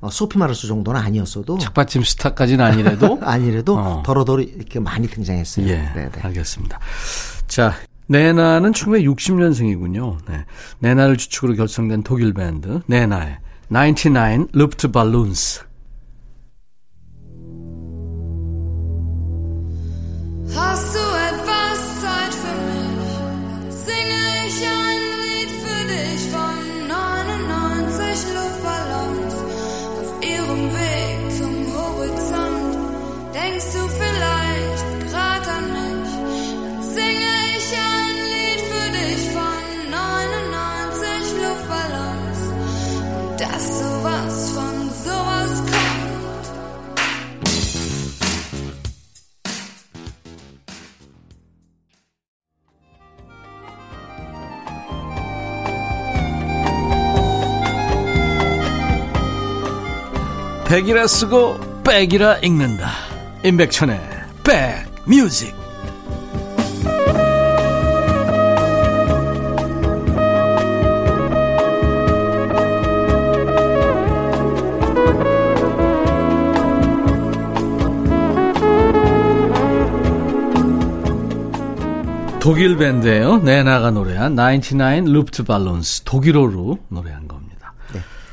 어, 0.07 0.11
소피 0.11 0.39
마르스 0.39 0.69
정도는 0.69 1.01
아니었어도 1.01 1.59
착받침 1.59 2.03
스타까지는 2.05 2.65
아니래도 2.65 3.19
아니래도 3.23 3.77
어. 3.77 4.03
더러더러 4.07 4.43
이렇게 4.43 4.79
많이 4.79 5.09
등장했어요. 5.09 5.67
예, 5.67 5.91
네네. 5.95 6.11
알겠습니다. 6.23 6.79
자, 7.49 7.75
네나는 8.07 8.71
1960년생이군요. 8.73 10.19
네. 10.29 10.45
네나를 10.79 11.17
주축으로 11.17 11.55
결성된 11.55 12.05
독일 12.05 12.33
밴드 12.35 12.81
네나의 12.87 13.39
99 13.69 14.49
루프트 14.53 14.93
발룬스. 14.93 15.63
하수 20.55 21.06
백이라 60.69 61.07
쓰고 61.07 61.83
백이라 61.85 62.39
읽는다. 62.39 62.91
임백천의 63.45 64.01
백뮤직. 64.43 65.55
독일 82.41 82.77
밴드예요. 82.77 83.39
네나가 83.39 83.93
노래한 83.93 84.35
99 84.35 85.13
Luftballons 85.13 86.03
독일어로 86.03 86.79
노래한. 86.89 87.26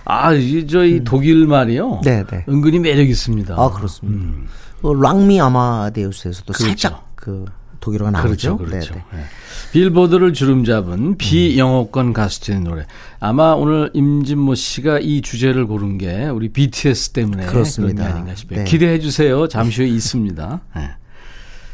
아, 0.05 0.33
이 0.33 0.67
저희 0.67 1.03
독일 1.03 1.47
말이요. 1.47 2.01
네, 2.03 2.23
네. 2.29 2.45
은근히 2.49 2.79
매력 2.79 3.07
있습니다. 3.07 3.55
아 3.57 3.69
그렇습니다. 3.71 4.51
어, 4.81 4.93
랑미 4.93 5.39
아마데우스에서도 5.39 6.53
살짝 6.53 7.11
그 7.15 7.45
독일어가 7.79 8.11
나오죠. 8.11 8.57
그렇죠, 8.57 8.57
그렇죠. 8.57 8.93
네, 8.93 9.03
네. 9.13 9.19
예. 9.19 9.23
빌보드를 9.71 10.33
주름 10.33 10.63
잡은 10.63 11.17
비영어권 11.17 12.13
가수들의 12.13 12.61
노래. 12.61 12.85
아마 13.19 13.53
오늘 13.53 13.89
임진모 13.93 14.55
씨가 14.55 14.99
이 14.99 15.21
주제를 15.21 15.65
고른 15.67 15.97
게 15.97 16.25
우리 16.27 16.49
BTS 16.49 17.09
때문에 17.09 17.45
그렇습니다. 17.45 18.03
그런 18.03 18.07
게 18.07 18.13
아닌가 18.13 18.35
싶어요. 18.35 18.59
네. 18.59 18.65
기대해 18.65 18.99
주세요. 18.99 19.47
잠시 19.47 19.81
후에 19.81 19.89
있습니다. 19.89 20.61
예. 20.77 20.89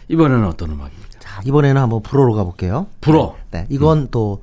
이번에는 0.08 0.46
어떤 0.46 0.72
음악입니까? 0.72 1.20
자, 1.20 1.42
이번에는 1.46 1.80
한번 1.82 2.02
불어로 2.02 2.34
가볼게요. 2.34 2.88
불어. 3.02 3.36
네, 3.52 3.68
이건 3.70 4.08
또, 4.10 4.42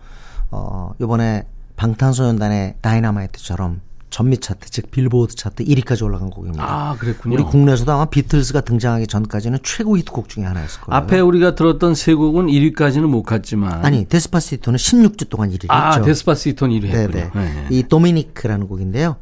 어, 0.51 0.93
요번에 1.01 1.45
방탄소년단의 1.77 2.77
Dynamite처럼 2.81 3.81
전미 4.09 4.39
차트, 4.39 4.71
즉 4.71 4.91
빌보드 4.91 5.35
차트 5.35 5.65
1위까지 5.65 6.03
올라간 6.03 6.31
곡입니다. 6.31 6.65
아, 6.65 6.97
그랬군요. 6.97 7.35
우리 7.35 7.43
국내에서도 7.43 7.93
아마 7.93 8.07
비틀즈가 8.07 8.63
등장하기 8.63 9.09
전까지는 9.09 9.59
최고 9.63 9.99
히트곡 9.99 10.29
중에 10.29 10.45
하나였을 10.45 10.81
거예요. 10.83 10.97
앞에 10.97 11.21
우리가 11.21 11.55
들었던 11.55 11.95
세 11.95 12.15
곡은 12.15 12.47
1위까지는 12.47 13.03
못 13.07 13.25
갔지만 13.25 13.85
아니, 13.85 14.07
Despacito는 14.07 14.79
16주 14.79 15.29
동안 15.29 15.51
1위를 15.51 15.67
아, 15.71 15.91
했죠. 15.91 16.05
Despacito는 16.05 16.79
1위 16.81 16.85
했군요. 16.87 17.09
네네. 17.09 17.31
네, 17.35 17.55
네. 17.55 17.67
이 17.71 17.83
도미니크라는 17.83 18.69
곡인데요. 18.69 19.17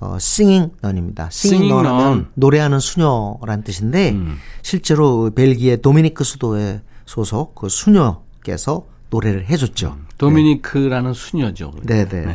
어, 0.00 0.16
singing 0.20 0.74
nun입니다. 0.84 1.28
singing 1.32 1.72
Singing 1.72 1.72
nun 1.72 1.86
하면 1.86 2.12
nun. 2.12 2.26
노래하는 2.34 2.78
수녀란 2.80 3.62
뜻인데 3.64 4.10
음. 4.10 4.36
실제로 4.60 5.30
벨기에 5.34 5.76
도미니크 5.76 6.22
수도회 6.24 6.82
소속 7.06 7.54
그 7.54 7.70
수녀께서 7.70 8.84
노래를 9.16 9.46
해줬죠. 9.48 9.96
도미니크라는 10.18 11.12
수녀죠. 11.14 11.72
네네. 11.84 12.34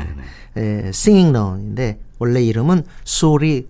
에, 0.57 0.61
singing 0.89 1.29
nun인데 1.37 1.99
원래 2.19 2.41
이름은 2.41 2.83
소리 3.03 3.67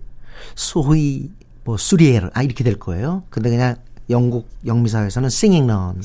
소희 0.54 1.30
뭐 1.64 1.76
수리엘 1.76 2.30
아 2.34 2.42
이렇게 2.42 2.64
될 2.64 2.76
거예요. 2.78 3.22
근데 3.30 3.50
그냥 3.50 3.76
영국 4.10 4.48
영미사회에서는 4.66 5.28
nun. 5.68 6.02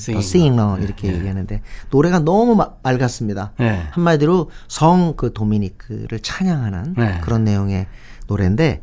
nun 0.53 0.83
이렇게 0.83 1.11
얘기하는데 1.13 1.61
노래가 1.89 2.19
너무 2.19 2.55
마- 2.55 2.71
맑았습니다. 2.83 3.53
네. 3.59 3.83
한마디로 3.91 4.51
성 4.67 5.15
그 5.17 5.33
도미니크를 5.33 6.19
찬양하는 6.19 6.93
네. 6.97 7.19
그런 7.23 7.43
내용의 7.43 7.87
노래인데 8.27 8.81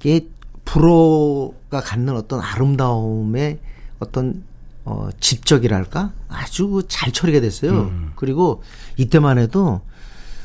이게 0.00 0.28
불어가 0.64 1.80
갖는 1.80 2.14
어떤 2.16 2.40
아름다움의 2.40 3.58
어떤 3.98 4.44
어 4.84 5.08
집적이랄까 5.18 6.12
아주 6.28 6.82
잘 6.88 7.12
처리가 7.12 7.40
됐어요. 7.40 7.72
음. 7.72 8.12
그리고 8.16 8.62
이때만 8.96 9.38
해도 9.38 9.80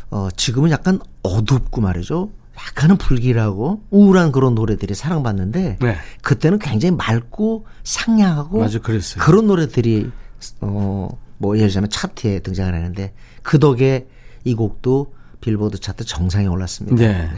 어 0.09 0.29
지금은 0.35 0.71
약간 0.71 0.99
어둡고 1.23 1.81
말이죠. 1.81 2.29
약간은 2.57 2.97
불길하고 2.97 3.83
우울한 3.89 4.31
그런 4.31 4.55
노래들이 4.55 4.93
사랑받는데 4.95 5.77
네. 5.81 5.97
그때는 6.21 6.59
굉장히 6.59 6.95
맑고 6.95 7.65
상냥하고 7.83 8.59
맞아, 8.59 8.79
그랬어요. 8.79 9.23
그런 9.23 9.47
노래들이 9.47 10.09
어 10.61 11.09
뭐 11.39 11.57
예를 11.57 11.69
들자면 11.69 11.89
차트에 11.89 12.39
등장을 12.39 12.71
하는데 12.73 13.13
그 13.41 13.59
덕에 13.59 14.07
이 14.43 14.53
곡도 14.53 15.13
빌보드 15.41 15.79
차트 15.79 16.05
정상에 16.05 16.45
올랐습니다. 16.47 16.95
네. 16.97 17.29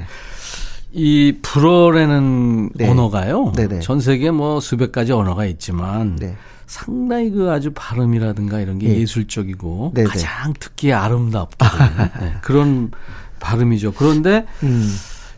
이 0.92 1.38
불어라는 1.42 2.72
네. 2.74 2.90
언어가요. 2.90 3.54
네네. 3.56 3.80
전 3.80 4.02
세계 4.02 4.32
뭐 4.32 4.60
수백 4.60 4.92
가지 4.92 5.14
언어가 5.14 5.46
있지만 5.46 6.18
네. 6.18 6.36
상당히 6.66 7.30
그 7.32 7.52
아주 7.52 7.72
발음이라든가 7.74 8.60
이런 8.60 8.80
게 8.80 8.88
예. 8.90 9.00
예술적이고 9.00 9.92
네네. 9.96 10.08
가장 10.08 10.54
듣기에 10.60 10.94
아름답게 10.94 11.58
되는, 11.58 12.12
네, 12.20 12.38
그런 12.42 12.92
발음이죠. 13.40 13.94
그런데 13.94 14.46
음. 14.64 14.90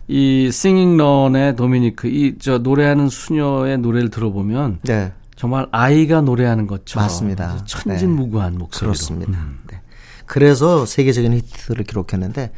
이 0.07 0.51
싱잉 0.51 0.97
런의 0.97 1.55
도미니크 1.55 2.07
이 2.07 2.35
저 2.39 2.57
노래하는 2.59 3.09
수녀의 3.09 3.77
노래를 3.79 4.09
들어보면 4.09 4.79
네. 4.83 5.13
정말 5.35 5.67
아이가 5.71 6.21
노래하는 6.21 6.67
것처럼 6.67 7.05
맞습니다. 7.05 7.45
아주 7.51 7.63
천진무구한 7.65 8.57
목소리로 8.57 8.91
그렇습니다. 8.93 9.31
음. 9.39 9.59
네. 9.71 9.79
그래서 10.25 10.85
세계적인 10.85 11.33
히트를 11.33 11.83
기록했는데 11.85 12.51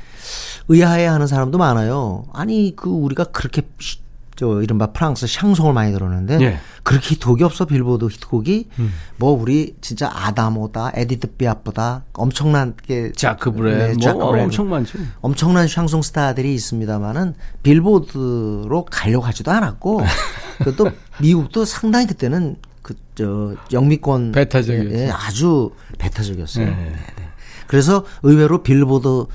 의아해하는 0.68 1.28
사람도 1.28 1.58
많아요. 1.58 2.26
아니 2.34 2.74
그 2.76 2.90
우리가 2.90 3.26
그렇게 3.26 3.64
시- 3.80 4.00
저 4.36 4.62
이른바 4.62 4.92
프랑스 4.92 5.28
샹송을 5.28 5.74
많이 5.74 5.92
들었는데 5.94 6.40
예. 6.42 6.60
그렇게 6.84 7.16
히트곡이 7.16 7.44
없어 7.44 7.66
빌보드 7.66 8.06
히트곡이 8.06 8.70
뭐 9.18 9.32
우리 9.32 9.76
진짜 9.82 10.12
아다모다 10.14 10.92
에디트 10.96 11.36
피아프다 11.38 12.04
엄청나게 12.14 13.14
자크 13.16 13.52
브렐 13.52 13.94
네, 13.94 14.12
뭐. 14.14 14.38
엄청 14.38 14.70
많죠. 14.70 15.00
엄청난 15.22 15.68
샹송 15.68 16.02
스타들이 16.02 16.54
있습니다만은 16.54 17.36
빌보드로 17.64 18.86
가려고 18.86 19.26
하지도 19.26 19.52
않았고 19.52 20.02
그또 20.64 20.90
미국도 21.22 21.66
상당히 21.66 22.08
그때는 22.08 22.58
그 22.82 22.94
저 23.16 23.56
영미권 23.72 24.34
배타적이었죠. 24.34 24.94
예, 24.98 25.10
아주 25.10 25.72
배타적이었어요. 25.98 26.66
네. 26.66 26.72
네, 26.72 26.92
네. 26.92 27.30
그래서 27.66 28.06
의외로 28.24 28.62
빌보드 28.62 29.26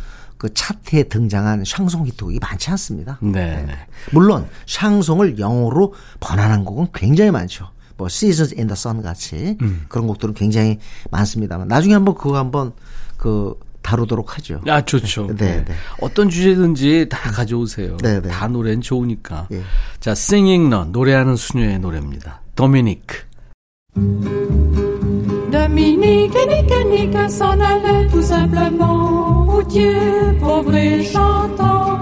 그 0.41 0.53
차트에 0.55 1.03
등장한 1.03 1.64
샹송 1.66 2.07
히트곡이 2.07 2.38
많지 2.41 2.70
않습니다. 2.70 3.18
네, 3.20 3.62
네. 3.66 3.74
물론 4.11 4.49
샹송을 4.66 5.38
영어로 5.38 5.93
번안한 6.18 6.64
곡은 6.64 6.88
굉장히 6.95 7.30
많죠. 7.30 7.68
뭐 7.99 8.07
Seasons 8.07 8.55
in 8.57 8.66
the 8.66 8.72
Sun 8.72 9.03
같이 9.03 9.59
음. 9.61 9.84
그런 9.88 10.07
곡들은 10.07 10.32
굉장히 10.32 10.78
많습니다만 11.11 11.68
나중에 11.68 11.93
한번 11.93 12.14
그거 12.14 12.38
한번 12.38 12.72
그 13.18 13.55
다루도록 13.82 14.38
하죠. 14.38 14.62
아, 14.66 14.82
좋죠. 14.82 15.26
네, 15.26 15.34
네. 15.36 15.64
네. 15.66 15.74
어떤 16.01 16.30
주제든지 16.30 17.09
다 17.11 17.30
가져오세요. 17.32 17.99
네, 17.99 18.22
네. 18.22 18.30
다 18.30 18.49
노래는 18.49 18.80
좋으니까. 18.80 19.47
예. 19.53 19.61
자, 20.01 20.12
Singing 20.12 20.74
Nun, 20.74 20.91
노래하는 20.91 21.36
수녀의 21.36 21.80
노래입니다. 21.80 22.41
도미니크. 22.55 23.28
Dominique, 25.51 26.36
Nique, 26.48 26.86
Nique 26.90 27.30
s'en 27.30 27.59
allait 27.59 28.07
tout 28.11 28.22
simplement. 28.22 29.46
Routier, 29.46 29.96
pauvre 30.40 30.74
et 30.74 31.03
chantant. 31.03 31.98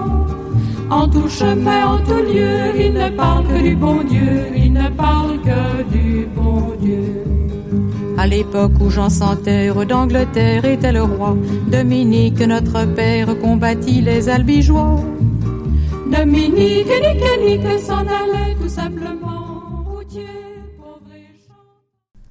En 0.89 1.07
tout 1.07 1.27
chemin, 1.29 1.95
en 1.95 1.97
tout 1.99 2.23
lieu, 2.31 2.75
il 2.79 2.93
ne 2.93 3.09
parle 3.09 3.47
que 3.47 3.61
du 3.61 3.75
bon 3.75 4.03
Dieu. 4.03 4.47
Il 4.55 4.73
ne 4.73 4.87
parle 4.89 5.39
que 5.41 5.83
du 5.91 6.27
bon 6.35 6.73
Dieu. 6.79 7.23
À 8.17 8.27
l'époque 8.27 8.73
où 8.81 8.89
Jean 8.89 9.09
sans 9.09 9.35
terre 9.35 9.85
d'Angleterre 9.85 10.65
était 10.65 10.91
le 10.91 11.03
roi, 11.03 11.35
Dominique, 11.71 12.41
notre 12.41 12.85
père, 12.93 13.37
combattit 13.39 14.01
les 14.01 14.29
albigeois. 14.29 14.99
Dominique, 16.11 16.87
Nique, 16.87 17.39
Nique 17.43 17.79
s'en 17.79 17.99
allait 17.99 18.55
tout 18.61 18.69
simplement. 18.69 19.38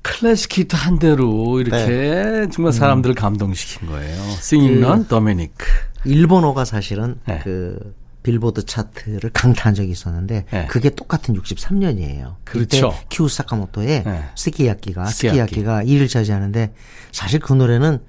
클래식 0.08 0.48
기타 0.48 0.78
한 0.78 0.98
대로 0.98 1.60
이렇게 1.60 1.86
네. 1.86 2.48
정말 2.50 2.70
음. 2.70 2.72
사람들을 2.72 3.14
감동시킨 3.14 3.88
거예요. 3.88 4.20
Singing 4.38 4.82
Nun, 4.82 5.06
도미니크. 5.06 5.66
일본어가 6.04 6.64
사실은 6.64 7.20
네. 7.26 7.40
그 7.44 7.94
빌보드 8.22 8.64
차트를 8.64 9.30
강타한 9.32 9.74
적이 9.74 9.90
있었는데 9.90 10.46
네. 10.50 10.66
그게 10.66 10.90
똑같은 10.90 11.34
63년이에요. 11.34 12.36
그렇죠. 12.44 12.90
그때 12.90 13.06
큐 13.10 13.28
사카모토의 13.28 14.04
네. 14.04 14.24
스키야키가 14.34 15.06
스키야키. 15.06 15.38
스키야키가 15.38 15.82
일을 15.82 16.08
차지하는데 16.08 16.72
사실 17.12 17.38
그 17.40 17.52
노래는 17.52 18.00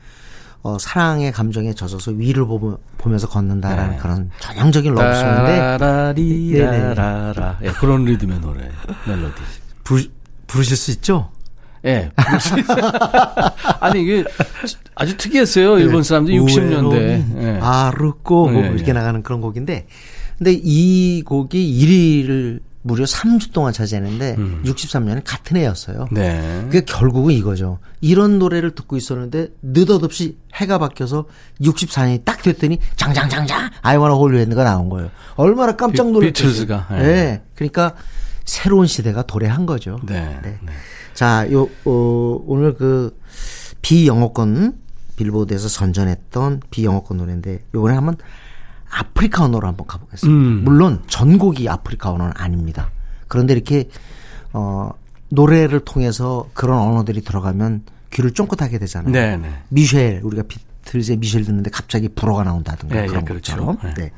어, 0.62 0.78
사랑의 0.78 1.32
감정에 1.32 1.74
젖어서 1.74 2.12
위를 2.12 2.46
보며, 2.46 2.78
보면서 2.98 3.30
걷는다라는 3.30 3.92
네. 3.92 3.98
그런 3.98 4.30
전형적인 4.40 4.94
러브송인데 4.94 5.78
따라리라라라. 5.78 7.60
예, 7.64 7.72
그런 7.72 8.04
리듬의 8.04 8.42
노래, 8.42 8.70
멜로디. 9.08 9.42
부르, 9.86 10.04
부르실 10.48 10.76
수 10.76 10.92
있죠? 10.92 11.32
예. 11.86 12.12
있어요. 12.38 12.64
아니, 13.80 14.02
이게 14.04 14.24
아주 14.96 15.16
특이했어요. 15.18 15.80
일본 15.80 16.04
사람들이 16.04 16.38
60년대. 16.40 16.92
네. 16.94 17.26
예. 17.38 17.60
아르꼬 17.62 18.52
예, 18.54 18.60
이렇게 18.70 18.90
예. 18.90 18.94
나가는 18.94 19.22
그런 19.24 19.42
곡인데 19.42 19.88
근데 20.38 20.54
이 20.62 21.22
곡이 21.26 21.58
1위를 22.28 22.60
무려 22.82 23.04
3주 23.04 23.52
동안 23.52 23.74
차지했는데 23.74 24.38
63년에 24.66 25.22
같은 25.26 25.58
해였어요. 25.58 26.08
음. 26.12 26.14
네. 26.16 26.62
그게 26.66 26.82
결국은 26.86 27.34
이거죠. 27.34 27.80
이런 28.00 28.40
노래를 28.40 28.72
듣고 28.74 28.96
있었는데 28.96 29.50
느닷없이 29.62 30.38
해가 30.56 30.78
바뀌어서 30.78 31.26
64년이 31.62 32.24
딱 32.24 32.42
됐더니 32.42 32.80
장장장장 32.96 33.70
you 33.84 34.34
hand가 34.34 34.64
나온 34.64 34.88
거예요. 34.90 35.10
얼마나 35.36 35.76
깜짝 35.76 36.06
비- 36.06 36.12
놀랐겠어요. 36.14 36.52
비틀즈가, 36.52 36.88
예. 36.94 36.96
네. 37.04 37.42
그러니까 37.56 37.94
새로운 38.46 38.88
시대가 38.88 39.24
도래한 39.24 39.66
거죠. 39.66 40.00
네. 40.08 40.40
네. 40.42 40.58
네. 41.20 41.26
자, 41.26 41.52
요, 41.52 41.68
어, 41.84 42.42
오늘 42.48 42.76
그 42.76 43.20
비영어권 43.82 44.74
빌보드에서 45.18 45.68
선전했던 45.68 46.62
비영어권 46.70 47.18
노래인데 47.18 47.66
요번에 47.76 47.94
한번 47.94 48.16
아프리카 48.90 49.44
언어로 49.44 49.68
한번 49.68 49.86
가보겠습니다. 49.86 50.34
음. 50.34 50.64
물론 50.64 51.04
전곡이 51.08 51.68
아프리카 51.68 52.12
언어는 52.12 52.32
아닙니다. 52.38 52.90
그런데 53.28 53.54
이렇게 53.54 53.90
어 54.54 54.92
노래를 55.28 55.82
통해서 55.82 56.50
그런 56.54 56.80
언어들이 56.80 57.22
들어가면 57.22 57.84
귀를 58.12 58.32
쫑긋하게 58.32 58.80
되잖아요. 58.80 59.12
네, 59.12 59.36
네. 59.36 59.62
미셸 59.68 60.22
우리가 60.24 60.44
비틀즈의 60.48 61.18
미셸 61.18 61.44
듣는데 61.44 61.70
갑자기 61.70 62.08
불어가 62.08 62.44
나온다든가 62.44 62.96
예, 62.96 63.04
예, 63.04 63.08
그런 63.08 63.26
그렇죠. 63.26 63.58
것처럼. 63.58 63.78
예. 63.84 63.94
네. 64.02 64.12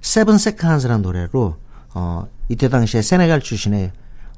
Seven 0.00 0.38
Seconds라는 0.38 1.02
노래로 1.02 1.56
어 1.94 2.26
이때 2.48 2.68
당시에 2.68 3.02
세네갈 3.02 3.40
출신의 3.40 3.90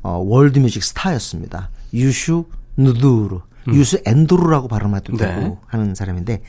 어 0.02 0.22
world 0.24 0.58
music 0.58 0.82
스타였습니다. 0.82 1.68
유슈 1.94 2.46
은두르, 2.76 3.40
유수 3.68 4.00
엔두르라고 4.04 4.68
발음해도 4.68 5.16
되고 5.16 5.40
음. 5.40 5.48
네. 5.50 5.56
하는 5.66 5.94
사람인데 5.94 6.42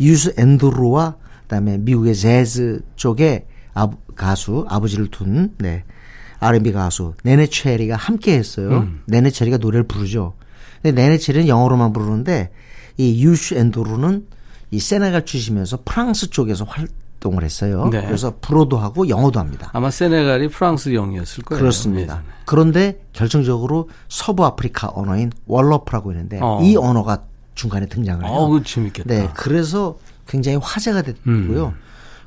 유수 0.00 0.32
엔두르와 0.36 1.16
그다음에 1.42 1.78
미국의 1.78 2.14
재즈 2.14 2.82
쪽에 2.96 3.46
아, 3.74 3.88
가수 4.14 4.64
아버지를 4.68 5.08
둔 5.10 5.54
네. 5.58 5.84
R&B 6.40 6.72
가수 6.72 7.14
네네 7.22 7.46
체리가 7.46 7.96
함께 7.96 8.36
했어요. 8.36 8.70
음. 8.70 9.02
네네 9.06 9.30
체리가 9.30 9.58
노래를 9.58 9.86
부르죠. 9.86 10.34
근데 10.82 11.00
네네 11.00 11.18
체리는 11.18 11.48
영어로만 11.48 11.92
부르는데 11.92 12.50
이 12.96 13.24
유슈 13.24 13.54
엔두르는 13.54 14.26
이 14.70 14.80
세네갈 14.80 15.24
출신이면서 15.24 15.80
프랑스 15.84 16.30
쪽에서 16.30 16.64
활동을 16.64 17.42
했어요. 17.42 17.88
네. 17.90 18.04
그래서 18.06 18.34
불어도 18.40 18.78
하고 18.78 19.08
영어도 19.08 19.40
합니다. 19.40 19.68
아마 19.72 19.90
세네갈이 19.90 20.48
프랑스령이었을 20.48 21.42
거예요. 21.42 21.60
그렇습니다. 21.60 22.02
예전에. 22.14 22.22
그런데 22.44 23.00
결정적으로 23.12 23.88
서부 24.08 24.44
아프리카 24.44 24.92
언어인 24.94 25.32
월러프라고 25.46 26.12
있는데 26.12 26.38
어. 26.40 26.60
이 26.62 26.76
언어가 26.76 27.22
중간에 27.56 27.86
등장을 27.86 28.24
해요. 28.24 28.32
어, 28.32 28.48
그 28.48 28.62
재밌겠다. 28.62 29.08
네, 29.12 29.28
그래서 29.34 29.98
굉장히 30.28 30.58
화제가 30.62 31.02
됐고요. 31.02 31.66
음. 31.66 31.74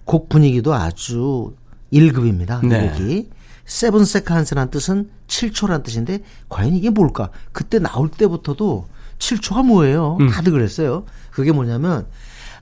곡 0.04 0.28
분위기도 0.28 0.74
아주 0.74 1.54
1급입니다. 1.94 2.66
네. 2.66 2.90
곡이 2.90 3.30
Seven 3.66 4.04
Seconds라는 4.04 4.70
뜻은 4.70 5.10
7초라는 5.28 5.84
뜻인데 5.84 6.20
과연 6.50 6.74
이게 6.74 6.90
뭘까? 6.90 7.30
그때 7.54 7.80
나올 7.80 8.10
때부터도 8.10 8.88
7초가 9.20 9.66
뭐예요? 9.66 10.18
음. 10.20 10.30
다들 10.30 10.52
그랬어요. 10.52 11.06
그게 11.32 11.54
뭐냐면 11.54 12.06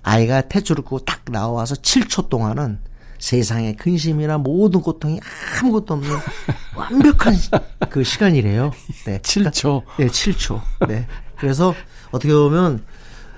아이가 0.03 0.41
태초를 0.41 0.83
끄고 0.83 0.99
딱 0.99 1.21
나와서 1.25 1.75
7초 1.75 2.29
동안은 2.29 2.79
세상의 3.19 3.75
근심이나 3.77 4.37
모든 4.37 4.81
고통이 4.81 5.19
아무것도 5.59 5.95
없는 5.95 6.09
완벽한 6.75 7.33
시- 7.35 7.49
그 7.89 8.03
시간이래요. 8.03 8.71
네. 9.05 9.19
7초. 9.23 9.83
네, 9.97 10.07
7초. 10.07 10.61
네. 10.87 11.07
그래서 11.37 11.73
어떻게 12.11 12.31
보면 12.33 12.83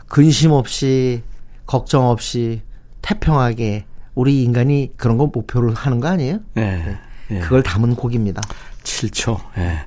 근심 0.08 0.52
없이 0.52 1.24
걱정 1.66 2.08
없이 2.10 2.62
태평하게 3.02 3.86
우리 4.16 4.44
인간이 4.44 4.92
그런 4.98 5.18
거 5.18 5.28
목표로 5.28 5.74
하는 5.74 6.00
거 6.02 6.08
아니에요? 6.10 6.40
예. 6.58 6.98
예. 7.32 7.40
그걸 7.40 7.64
담은 7.64 7.96
곡입니다. 7.96 8.42
7초. 8.84 9.40
예. 9.58 9.80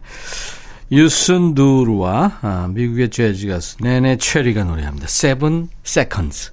유슨두르와 0.90 2.38
아, 2.42 2.68
미국의 2.72 3.10
재즈 3.10 3.46
가수 3.48 3.76
네네 3.78 4.16
체리가 4.18 4.64
노래합니다. 4.64 5.06
Seven 5.08 5.68
Seconds. 5.84 6.52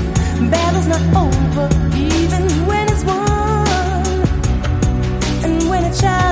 child 5.93 6.30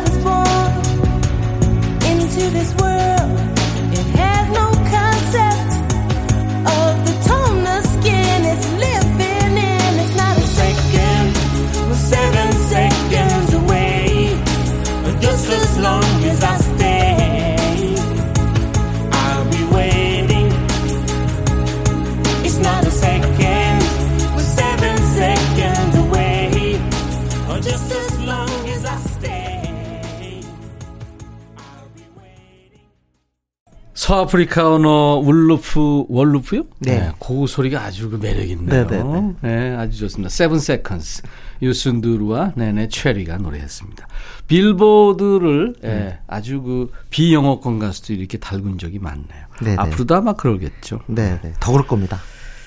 서아프리카 34.10 34.74
언어 34.74 35.22
울루프 35.24 36.06
월루프요? 36.10 36.64
네. 36.80 37.12
그 37.20 37.46
소리가 37.46 37.84
아주 37.84 38.10
그 38.10 38.16
매력 38.16 38.50
있네요. 38.50 38.88
네, 38.88 39.04
네, 39.04 39.36
네, 39.44 39.76
아주 39.76 40.00
좋습니다. 40.00 40.30
Seven 40.30 40.58
Seconds 40.58 41.22
유순두루와 41.62 42.54
네네 42.56 42.88
체리가 42.88 43.38
노래했습니다. 43.38 44.08
빌보드를 44.48 45.76
음. 45.84 45.88
예, 45.88 46.18
아주 46.26 46.60
그 46.64 46.92
비영어권 47.12 47.78
가수들이 47.78 48.18
이렇게 48.18 48.40
달군 48.40 48.80
적이 48.80 48.98
많네요. 48.98 49.46
네, 49.62 49.70
네. 49.70 49.76
앞으로도 49.78 50.16
아마 50.16 50.34
그러겠죠. 50.34 51.02
네, 51.06 51.40
네. 51.44 51.54
더 51.60 51.72
그럴 51.72 51.86
겁니다. 51.86 52.20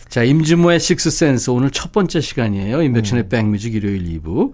자, 0.09 0.23
임진모의 0.23 0.79
Sixth 0.79 1.15
Sense 1.15 1.51
오늘 1.51 1.73
첫 1.73 1.91
번째 1.91 2.21
시간이에요. 2.21 2.77
음. 2.77 2.83
임백천의 2.85 3.29
백뮤직 3.29 3.75
일요일 3.75 4.05
2부. 4.21 4.53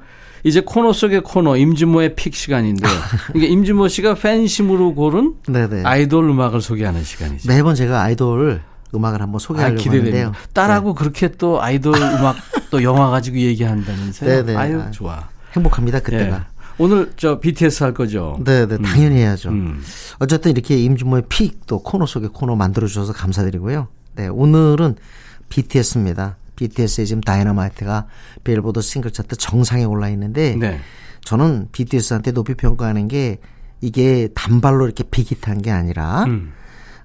이제 0.48 0.62
코너 0.64 0.92
속의 0.94 1.20
코너 1.22 1.56
임진모의 1.56 2.14
pick 2.16 2.34
시간인데 2.34 2.82
이게 3.36 3.46
임진모 3.46 3.88
씨가 3.88 4.14
팬심으로 4.14 4.94
고른 4.94 5.34
네, 5.46 5.68
네. 5.68 5.82
아이돌 5.84 6.24
음악을 6.30 6.60
소개하는 6.62 7.04
시간이죠. 7.04 7.48
매번 7.48 7.74
제가 7.74 8.02
아이돌 8.02 8.62
음악을 8.94 9.20
한번 9.20 9.36
아, 9.36 9.38
소개하려고 9.38 9.76
기대됩니다. 9.82 10.16
하는데요. 10.18 10.32
딸하고 10.54 10.94
그렇게 10.94 11.28
또 11.32 11.60
아이돌 11.62 11.94
음악 11.96 12.36
또 12.70 12.82
영화 12.82 13.10
가지고 13.10 13.36
얘기한다면서요? 13.36 14.30
네, 14.30 14.42
네. 14.42 14.56
아유, 14.56 14.80
아, 14.80 14.90
좋아. 14.90 15.28
행복합니다 15.52 15.98
예. 15.98 16.02
그때가. 16.02 16.46
오늘 16.78 17.12
저 17.16 17.40
BTS 17.40 17.82
할 17.84 17.92
거죠? 17.92 18.38
네, 18.44 18.66
네, 18.66 18.78
당연히 18.78 19.16
해야죠. 19.16 19.50
음. 19.50 19.82
어쨌든 20.20 20.52
이렇게 20.52 20.78
임준모의 20.78 21.24
픽 21.28 21.66
또 21.66 21.82
코너 21.82 22.06
속에 22.06 22.28
코너 22.32 22.56
만들어 22.56 22.86
주셔서 22.86 23.12
감사드리고요. 23.12 23.88
네, 24.14 24.28
오늘은 24.28 24.96
BTS입니다. 25.50 26.36
BTS의 26.58 27.06
지금 27.06 27.20
다이너마이트가 27.20 28.06
빌보드 28.42 28.80
싱글 28.80 29.12
차트 29.12 29.36
정상에 29.36 29.84
올라 29.84 30.08
있는데 30.10 30.56
네. 30.56 30.80
저는 31.22 31.68
BTS한테 31.72 32.32
높이 32.32 32.54
평가하는 32.54 33.06
게 33.06 33.38
이게 33.80 34.28
단발로 34.34 34.86
이렇게 34.86 35.04
big 35.04 35.24
hit한 35.24 35.62
게 35.62 35.70
아니라 35.70 36.24
음. 36.24 36.52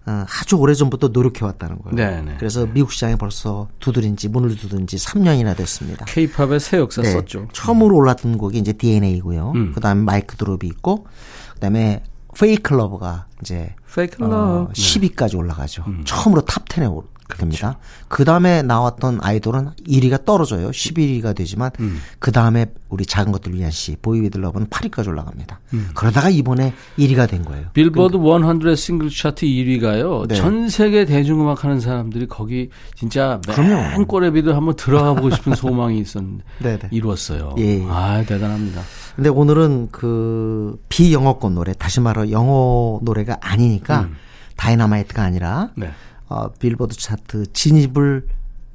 어, 0.06 0.26
아주 0.42 0.58
오래전부터 0.58 1.10
노력해 1.10 1.46
왔다는 1.46 1.80
거예요. 1.80 1.96
네, 1.96 2.22
네. 2.22 2.36
그래서 2.38 2.66
미국 2.66 2.92
시장에 2.92 3.16
벌써 3.16 3.70
두드린 3.80 4.18
지 4.18 4.28
문을 4.28 4.56
두드린 4.58 4.86
지 4.88 4.98
3년이나 4.98 5.56
됐습니다. 5.56 6.06
케이팝의 6.06 6.60
새 6.60 6.78
역사 6.78 7.02
네, 7.02 7.12
썼죠. 7.12 7.48
처음으로 7.54 7.96
올랐던 7.96 8.38
곡이 8.38 8.58
이제 8.58 8.74
DNA고요. 8.74 9.54
음. 9.56 9.72
그다음에 9.74 10.02
Mic 10.02 10.36
Drop이 10.36 10.62
있고 10.64 11.08
그다음에 11.54 12.04
Fake 12.38 12.74
Love가 12.74 13.28
이제 13.42 13.76
Fake 13.90 14.26
어, 14.26 14.28
Love. 14.28 14.74
네. 14.74 15.10
10위까지 15.10 15.38
올라가죠. 15.38 15.84
음. 15.88 16.02
처음으로 16.06 16.42
top 16.42 16.66
10에 16.66 16.92
올- 17.32 17.38
됩니다. 17.38 17.78
그 18.08 18.26
다음에 18.26 18.62
나왔던 18.62 19.20
아이돌은 19.22 19.70
1위가 19.88 20.26
떨어져요. 20.26 20.70
11위가 20.72 21.36
되지만 21.36 21.72
음. 21.80 22.00
그 22.20 22.32
다음에 22.32 22.68
우리 22.90 23.06
작은 23.06 23.32
것들 23.32 23.56
위한 23.56 23.72
시 23.72 23.96
Boy 24.02 24.22
With 24.22 24.38
Luv는 24.38 24.68
8위까지 24.68 25.08
올라갑니다. 25.08 25.60
음. 25.74 25.90
그러다가 25.96 26.30
이번에 26.30 26.74
1위가 27.00 27.28
된 27.30 27.44
거예요. 27.44 27.66
빌보드 27.74 28.18
100 28.18 28.76
싱글 28.78 29.10
차트 29.10 29.46
1위가요. 29.46 30.28
네. 30.28 30.36
전 30.36 30.70
세계 30.70 31.06
대중음악 31.06 31.64
하는 31.64 31.80
사람들이 31.80 32.28
거기 32.28 32.70
진짜 32.96 33.40
맨 33.48 34.06
꼬래비도 34.06 34.54
한번 34.56 34.76
들어가 34.76 35.14
보고 35.14 35.32
싶은 35.32 35.56
소망이 35.56 36.00
있었는데 36.00 36.44
네네. 36.60 36.80
이루었어요. 36.92 37.56
예. 37.58 37.84
아 37.88 38.24
대단합니다. 38.28 38.82
근데 39.16 39.30
오늘은 39.30 39.90
그 39.92 40.78
비영어권 40.90 41.56
노래, 41.56 41.74
다시 41.74 42.00
말해 42.00 42.32
영어 42.32 43.00
노래가 43.04 43.38
아니니까 43.42 44.10
다이너마이트가 44.58 45.24
아니라 45.24 45.70
네. 45.76 45.92
어, 46.34 46.52
빌보드 46.54 46.98
차트 46.98 47.54
진입을 47.54 48.28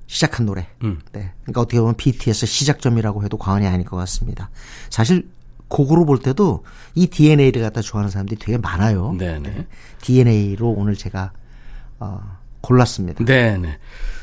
시작한 0.06 0.46
노래. 0.46 0.68
음. 0.84 1.00
네. 1.12 1.32
그러니까 1.42 1.61
어떻게 1.61 1.80
보면 1.80 1.96
BTS 1.96 2.46
시작점이라고 2.46 3.24
해도 3.24 3.36
과언이 3.36 3.66
아닐 3.66 3.84
것 3.84 3.96
같습니다. 3.96 4.48
사실 4.90 5.28
곡으로 5.66 6.06
볼 6.06 6.20
때도 6.20 6.64
이 6.94 7.09
DNA를 7.09 7.61
갖다 7.61 7.82
좋아하는 7.82 8.11
사람들이 8.11 8.38
되게 8.38 8.59
많아요. 8.59 9.12
네네. 9.18 9.66
DNA로 10.02 10.70
오늘 10.70 10.94
제가 10.94 11.32
어, 11.98 12.20
골랐습니다. 12.61 13.24
네 13.24 13.56
네. 13.59 13.78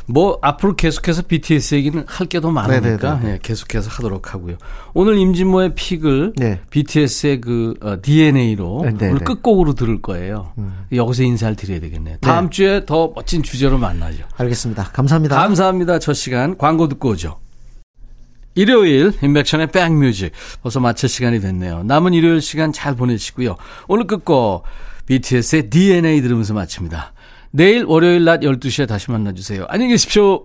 뭐 0.07 0.37
앞으로 0.43 0.75
계속해서 0.75 1.23
BTS 1.23 1.73
얘기는 1.75 2.03
할 2.07 2.27
게 2.27 2.39
더 2.39 2.51
많으니까 2.51 3.15
네네네. 3.15 3.33
예, 3.33 3.39
계속해서 3.41 3.89
하도록 3.89 4.33
하고요. 4.35 4.57
오늘 4.93 5.17
임진모의 5.17 5.73
픽을 5.73 6.33
네. 6.37 6.59
BTS의 6.69 7.41
그 7.41 7.73
어, 7.81 7.97
DNA로 8.01 8.81
네네네. 8.83 9.07
오늘 9.09 9.23
끝곡으로 9.23 9.73
들을 9.73 10.01
거예요. 10.03 10.53
여기서 10.93 11.23
인사를 11.23 11.55
드려야 11.55 11.79
되겠네요. 11.79 12.17
다음 12.21 12.51
주에 12.51 12.85
더 12.85 13.11
멋진 13.15 13.41
주제로 13.41 13.79
만나죠. 13.79 14.25
알겠습니다. 14.37 14.83
감사합니다. 14.93 15.35
감사합니다. 15.37 15.97
저 15.97 16.13
시간 16.13 16.55
광고 16.57 16.87
듣고 16.87 17.09
오죠. 17.09 17.39
일요일 18.53 19.11
인백션의 19.21 19.67
백뮤직 19.71 20.31
벌써 20.61 20.79
마칠 20.79 21.09
시간이 21.09 21.41
됐네요. 21.41 21.83
남은 21.83 22.13
일요일 22.13 22.41
시간 22.41 22.71
잘 22.71 22.95
보내시고요. 22.95 23.57
오늘 23.87 24.05
끝곡 24.07 24.63
BTS의 25.07 25.69
DNA 25.69 26.21
들으면서 26.21 26.53
마칩니다. 26.53 27.13
내일 27.55 27.85
월요일 27.85 28.25
낮 28.25 28.41
12시에 28.41 28.85
다시 28.85 29.09
만나주세요. 29.11 29.65
안녕히 29.69 29.93
계십시오. 29.93 30.43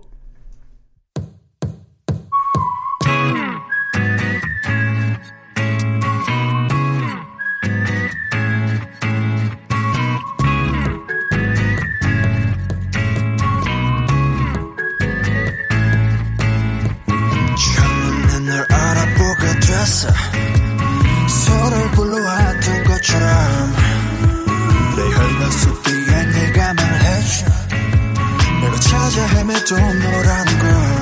맘에 29.51 29.63
좀 29.65 29.77
너란 29.77 30.45
걸 30.45 31.00